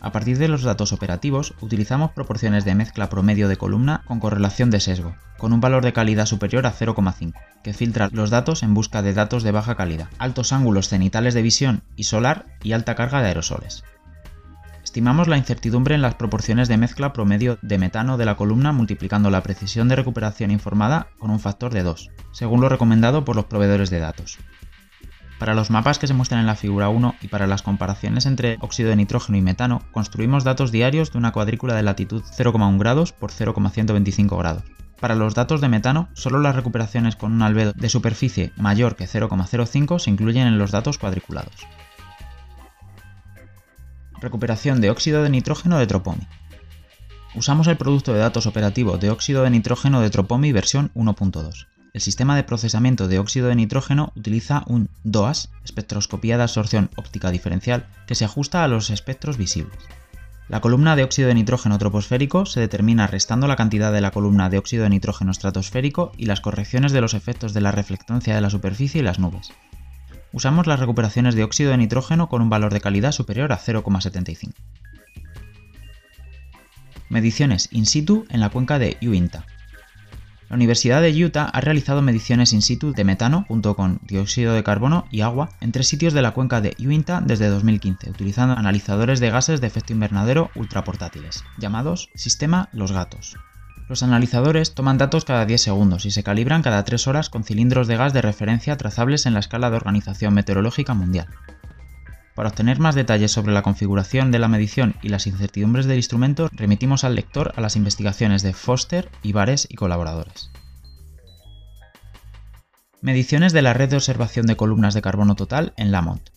A 0.04 0.12
partir 0.12 0.36
de 0.36 0.48
los 0.48 0.62
datos 0.62 0.92
operativos, 0.92 1.54
utilizamos 1.62 2.10
proporciones 2.10 2.66
de 2.66 2.74
mezcla 2.74 3.08
promedio 3.08 3.48
de 3.48 3.56
columna 3.56 4.02
con 4.04 4.20
correlación 4.20 4.68
de 4.68 4.78
sesgo, 4.78 5.16
con 5.38 5.54
un 5.54 5.62
valor 5.62 5.82
de 5.82 5.94
calidad 5.94 6.26
superior 6.26 6.66
a 6.66 6.74
0,5, 6.74 7.32
que 7.62 7.72
filtra 7.72 8.10
los 8.12 8.28
datos 8.28 8.62
en 8.62 8.74
busca 8.74 9.00
de 9.00 9.14
datos 9.14 9.42
de 9.42 9.50
baja 9.50 9.76
calidad, 9.76 10.10
altos 10.18 10.52
ángulos 10.52 10.90
cenitales 10.90 11.32
de 11.32 11.40
visión 11.40 11.84
y 11.96 12.04
solar 12.04 12.44
y 12.62 12.72
alta 12.72 12.94
carga 12.96 13.22
de 13.22 13.28
aerosoles. 13.28 13.82
Estimamos 14.82 15.26
la 15.26 15.38
incertidumbre 15.38 15.94
en 15.94 16.02
las 16.02 16.16
proporciones 16.16 16.68
de 16.68 16.76
mezcla 16.76 17.14
promedio 17.14 17.58
de 17.62 17.78
metano 17.78 18.18
de 18.18 18.26
la 18.26 18.36
columna 18.36 18.72
multiplicando 18.72 19.30
la 19.30 19.42
precisión 19.42 19.88
de 19.88 19.96
recuperación 19.96 20.50
informada 20.50 21.06
con 21.18 21.30
un 21.30 21.40
factor 21.40 21.72
de 21.72 21.82
2, 21.82 22.10
según 22.30 22.60
lo 22.60 22.68
recomendado 22.68 23.24
por 23.24 23.36
los 23.36 23.46
proveedores 23.46 23.88
de 23.88 24.00
datos. 24.00 24.36
Para 25.38 25.54
los 25.54 25.70
mapas 25.70 25.98
que 25.98 26.06
se 26.06 26.14
muestran 26.14 26.40
en 26.40 26.46
la 26.46 26.54
figura 26.54 26.88
1 26.88 27.16
y 27.20 27.28
para 27.28 27.46
las 27.46 27.62
comparaciones 27.62 28.24
entre 28.26 28.56
óxido 28.60 28.90
de 28.90 28.96
nitrógeno 28.96 29.36
y 29.36 29.42
metano, 29.42 29.82
construimos 29.90 30.44
datos 30.44 30.70
diarios 30.70 31.12
de 31.12 31.18
una 31.18 31.32
cuadrícula 31.32 31.74
de 31.74 31.82
latitud 31.82 32.22
0,1 32.22 32.78
grados 32.78 33.12
por 33.12 33.32
0,125 33.32 34.36
grados. 34.36 34.62
Para 35.00 35.16
los 35.16 35.34
datos 35.34 35.60
de 35.60 35.68
metano, 35.68 36.08
solo 36.14 36.38
las 36.38 36.54
recuperaciones 36.54 37.16
con 37.16 37.32
un 37.32 37.42
albedo 37.42 37.72
de 37.74 37.88
superficie 37.88 38.52
mayor 38.56 38.96
que 38.96 39.06
0,05 39.06 39.98
se 39.98 40.10
incluyen 40.10 40.46
en 40.46 40.56
los 40.56 40.70
datos 40.70 40.98
cuadriculados. 40.98 41.66
Recuperación 44.20 44.80
de 44.80 44.90
óxido 44.90 45.22
de 45.22 45.30
nitrógeno 45.30 45.78
de 45.78 45.86
Tropomi. 45.86 46.26
Usamos 47.34 47.66
el 47.66 47.76
producto 47.76 48.14
de 48.14 48.20
datos 48.20 48.46
operativo 48.46 48.96
de 48.96 49.10
óxido 49.10 49.42
de 49.42 49.50
nitrógeno 49.50 50.00
de 50.00 50.10
Tropomi 50.10 50.52
versión 50.52 50.92
1.2. 50.94 51.66
El 51.94 52.00
sistema 52.00 52.34
de 52.34 52.42
procesamiento 52.42 53.06
de 53.06 53.20
óxido 53.20 53.46
de 53.46 53.54
nitrógeno 53.54 54.12
utiliza 54.16 54.64
un 54.66 54.90
DOAS, 55.04 55.50
espectroscopía 55.64 56.36
de 56.36 56.42
absorción 56.42 56.90
óptica 56.96 57.30
diferencial, 57.30 57.86
que 58.08 58.16
se 58.16 58.24
ajusta 58.24 58.64
a 58.64 58.68
los 58.68 58.90
espectros 58.90 59.38
visibles. 59.38 59.78
La 60.48 60.60
columna 60.60 60.96
de 60.96 61.04
óxido 61.04 61.28
de 61.28 61.34
nitrógeno 61.34 61.78
troposférico 61.78 62.46
se 62.46 62.58
determina 62.58 63.06
restando 63.06 63.46
la 63.46 63.54
cantidad 63.54 63.92
de 63.92 64.00
la 64.00 64.10
columna 64.10 64.50
de 64.50 64.58
óxido 64.58 64.82
de 64.82 64.90
nitrógeno 64.90 65.30
estratosférico 65.30 66.10
y 66.16 66.26
las 66.26 66.40
correcciones 66.40 66.90
de 66.90 67.00
los 67.00 67.14
efectos 67.14 67.54
de 67.54 67.60
la 67.60 67.70
reflectancia 67.70 68.34
de 68.34 68.40
la 68.40 68.50
superficie 68.50 69.00
y 69.00 69.04
las 69.04 69.20
nubes. 69.20 69.52
Usamos 70.32 70.66
las 70.66 70.80
recuperaciones 70.80 71.36
de 71.36 71.44
óxido 71.44 71.70
de 71.70 71.76
nitrógeno 71.76 72.28
con 72.28 72.42
un 72.42 72.50
valor 72.50 72.72
de 72.72 72.80
calidad 72.80 73.12
superior 73.12 73.52
a 73.52 73.58
0,75. 73.58 74.52
Mediciones 77.08 77.68
in 77.70 77.86
situ 77.86 78.26
en 78.30 78.40
la 78.40 78.50
cuenca 78.50 78.80
de 78.80 78.96
Uinta. 79.00 79.46
La 80.48 80.56
Universidad 80.56 81.00
de 81.00 81.24
Utah 81.24 81.44
ha 81.46 81.60
realizado 81.60 82.02
mediciones 82.02 82.52
in 82.52 82.62
situ 82.62 82.92
de 82.92 83.04
metano 83.04 83.44
junto 83.48 83.74
con 83.76 84.00
dióxido 84.02 84.52
de 84.52 84.62
carbono 84.62 85.06
y 85.10 85.22
agua 85.22 85.50
en 85.60 85.72
tres 85.72 85.88
sitios 85.88 86.12
de 86.12 86.22
la 86.22 86.32
cuenca 86.32 86.60
de 86.60 86.76
Uinta 86.78 87.22
desde 87.24 87.48
2015, 87.48 88.10
utilizando 88.10 88.54
analizadores 88.54 89.20
de 89.20 89.30
gases 89.30 89.60
de 89.60 89.66
efecto 89.66 89.92
invernadero 89.92 90.50
ultraportátiles, 90.54 91.44
llamados 91.58 92.10
Sistema 92.14 92.68
Los 92.72 92.92
Gatos. 92.92 93.36
Los 93.88 94.02
analizadores 94.02 94.74
toman 94.74 94.96
datos 94.96 95.24
cada 95.24 95.44
10 95.44 95.60
segundos 95.60 96.06
y 96.06 96.10
se 96.10 96.22
calibran 96.22 96.62
cada 96.62 96.84
3 96.84 97.06
horas 97.06 97.28
con 97.28 97.44
cilindros 97.44 97.86
de 97.86 97.96
gas 97.96 98.12
de 98.12 98.22
referencia 98.22 98.76
trazables 98.76 99.26
en 99.26 99.34
la 99.34 99.40
escala 99.40 99.70
de 99.70 99.76
Organización 99.76 100.32
Meteorológica 100.34 100.94
Mundial. 100.94 101.28
Para 102.34 102.48
obtener 102.48 102.80
más 102.80 102.96
detalles 102.96 103.30
sobre 103.30 103.52
la 103.52 103.62
configuración 103.62 104.32
de 104.32 104.40
la 104.40 104.48
medición 104.48 104.96
y 105.02 105.08
las 105.08 105.28
incertidumbres 105.28 105.86
del 105.86 105.98
instrumento, 105.98 106.48
remitimos 106.52 107.04
al 107.04 107.14
lector 107.14 107.52
a 107.56 107.60
las 107.60 107.76
investigaciones 107.76 108.42
de 108.42 108.52
Foster, 108.52 109.08
Ibares 109.22 109.68
y 109.70 109.76
colaboradores. 109.76 110.50
Mediciones 113.00 113.52
de 113.52 113.62
la 113.62 113.72
red 113.72 113.88
de 113.88 113.96
observación 113.96 114.46
de 114.46 114.56
columnas 114.56 114.94
de 114.94 115.02
carbono 115.02 115.36
total 115.36 115.74
en 115.76 115.92
Lamont. 115.92 116.30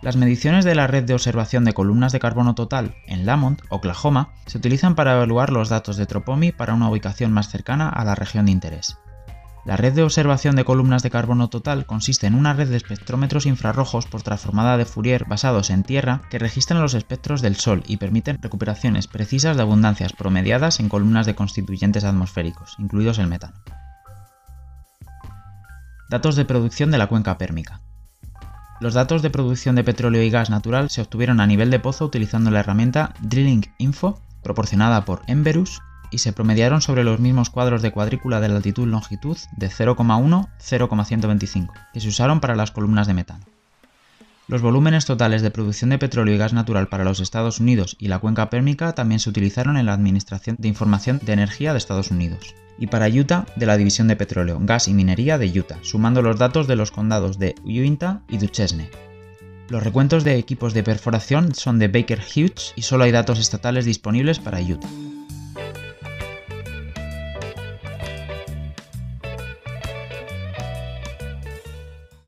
Las 0.00 0.16
mediciones 0.16 0.64
de 0.64 0.74
la 0.74 0.86
red 0.86 1.04
de 1.04 1.14
observación 1.14 1.64
de 1.64 1.72
columnas 1.72 2.12
de 2.12 2.20
carbono 2.20 2.54
total 2.54 2.94
en 3.06 3.26
Lamont, 3.26 3.60
Oklahoma, 3.70 4.34
se 4.46 4.58
utilizan 4.58 4.94
para 4.94 5.14
evaluar 5.14 5.50
los 5.50 5.68
datos 5.68 5.96
de 5.96 6.06
Tropomi 6.06 6.52
para 6.52 6.74
una 6.74 6.88
ubicación 6.88 7.32
más 7.32 7.48
cercana 7.48 7.88
a 7.88 8.04
la 8.04 8.14
región 8.14 8.46
de 8.46 8.52
interés. 8.52 8.98
La 9.64 9.78
red 9.78 9.94
de 9.94 10.02
observación 10.02 10.56
de 10.56 10.64
columnas 10.64 11.02
de 11.02 11.10
carbono 11.10 11.48
total 11.48 11.86
consiste 11.86 12.26
en 12.26 12.34
una 12.34 12.52
red 12.52 12.68
de 12.68 12.76
espectrómetros 12.76 13.46
infrarrojos 13.46 14.06
por 14.06 14.22
transformada 14.22 14.76
de 14.76 14.84
Fourier 14.84 15.24
basados 15.24 15.70
en 15.70 15.84
tierra 15.84 16.20
que 16.28 16.38
registran 16.38 16.82
los 16.82 16.92
espectros 16.92 17.40
del 17.40 17.56
Sol 17.56 17.82
y 17.86 17.96
permiten 17.96 18.38
recuperaciones 18.42 19.06
precisas 19.06 19.56
de 19.56 19.62
abundancias 19.62 20.12
promediadas 20.12 20.80
en 20.80 20.90
columnas 20.90 21.24
de 21.24 21.34
constituyentes 21.34 22.04
atmosféricos, 22.04 22.74
incluidos 22.78 23.18
el 23.18 23.26
metano. 23.26 23.54
Datos 26.10 26.36
de 26.36 26.44
producción 26.44 26.90
de 26.90 26.98
la 26.98 27.06
cuenca 27.06 27.38
pérmica. 27.38 27.80
Los 28.80 28.92
datos 28.92 29.22
de 29.22 29.30
producción 29.30 29.76
de 29.76 29.84
petróleo 29.84 30.22
y 30.22 30.28
gas 30.28 30.50
natural 30.50 30.90
se 30.90 31.00
obtuvieron 31.00 31.40
a 31.40 31.46
nivel 31.46 31.70
de 31.70 31.80
pozo 31.80 32.04
utilizando 32.04 32.50
la 32.50 32.60
herramienta 32.60 33.14
Drilling 33.22 33.72
Info 33.78 34.20
proporcionada 34.42 35.06
por 35.06 35.22
Enverus 35.26 35.80
y 36.14 36.18
se 36.18 36.32
promediaron 36.32 36.80
sobre 36.80 37.02
los 37.02 37.18
mismos 37.18 37.50
cuadros 37.50 37.82
de 37.82 37.90
cuadrícula 37.90 38.40
de 38.40 38.48
latitud-longitud 38.48 39.36
de 39.56 39.68
0,1-0,125, 39.68 41.72
que 41.92 42.00
se 42.00 42.08
usaron 42.08 42.38
para 42.38 42.54
las 42.54 42.70
columnas 42.70 43.08
de 43.08 43.14
metano. 43.14 43.44
Los 44.46 44.62
volúmenes 44.62 45.06
totales 45.06 45.42
de 45.42 45.50
producción 45.50 45.90
de 45.90 45.98
petróleo 45.98 46.34
y 46.34 46.38
gas 46.38 46.52
natural 46.52 46.86
para 46.88 47.02
los 47.02 47.18
Estados 47.18 47.58
Unidos 47.58 47.96
y 47.98 48.06
la 48.08 48.20
cuenca 48.20 48.48
pérmica 48.48 48.94
también 48.94 49.18
se 49.18 49.30
utilizaron 49.30 49.76
en 49.76 49.86
la 49.86 49.94
Administración 49.94 50.54
de 50.58 50.68
Información 50.68 51.18
de 51.24 51.32
Energía 51.32 51.72
de 51.72 51.78
Estados 51.78 52.12
Unidos, 52.12 52.54
y 52.78 52.86
para 52.86 53.08
Utah 53.08 53.44
de 53.56 53.66
la 53.66 53.76
División 53.76 54.06
de 54.06 54.14
Petróleo, 54.14 54.60
Gas 54.62 54.86
y 54.86 54.94
Minería 54.94 55.36
de 55.36 55.48
Utah, 55.58 55.80
sumando 55.82 56.22
los 56.22 56.38
datos 56.38 56.68
de 56.68 56.76
los 56.76 56.92
condados 56.92 57.40
de 57.40 57.56
Uintah 57.64 58.22
y 58.28 58.38
Duchesne. 58.38 58.88
Los 59.68 59.82
recuentos 59.82 60.22
de 60.22 60.36
equipos 60.36 60.74
de 60.74 60.84
perforación 60.84 61.54
son 61.54 61.80
de 61.80 61.88
Baker 61.88 62.20
Hughes 62.20 62.72
y 62.76 62.82
solo 62.82 63.02
hay 63.04 63.10
datos 63.10 63.40
estatales 63.40 63.84
disponibles 63.84 64.38
para 64.38 64.60
Utah. 64.60 64.88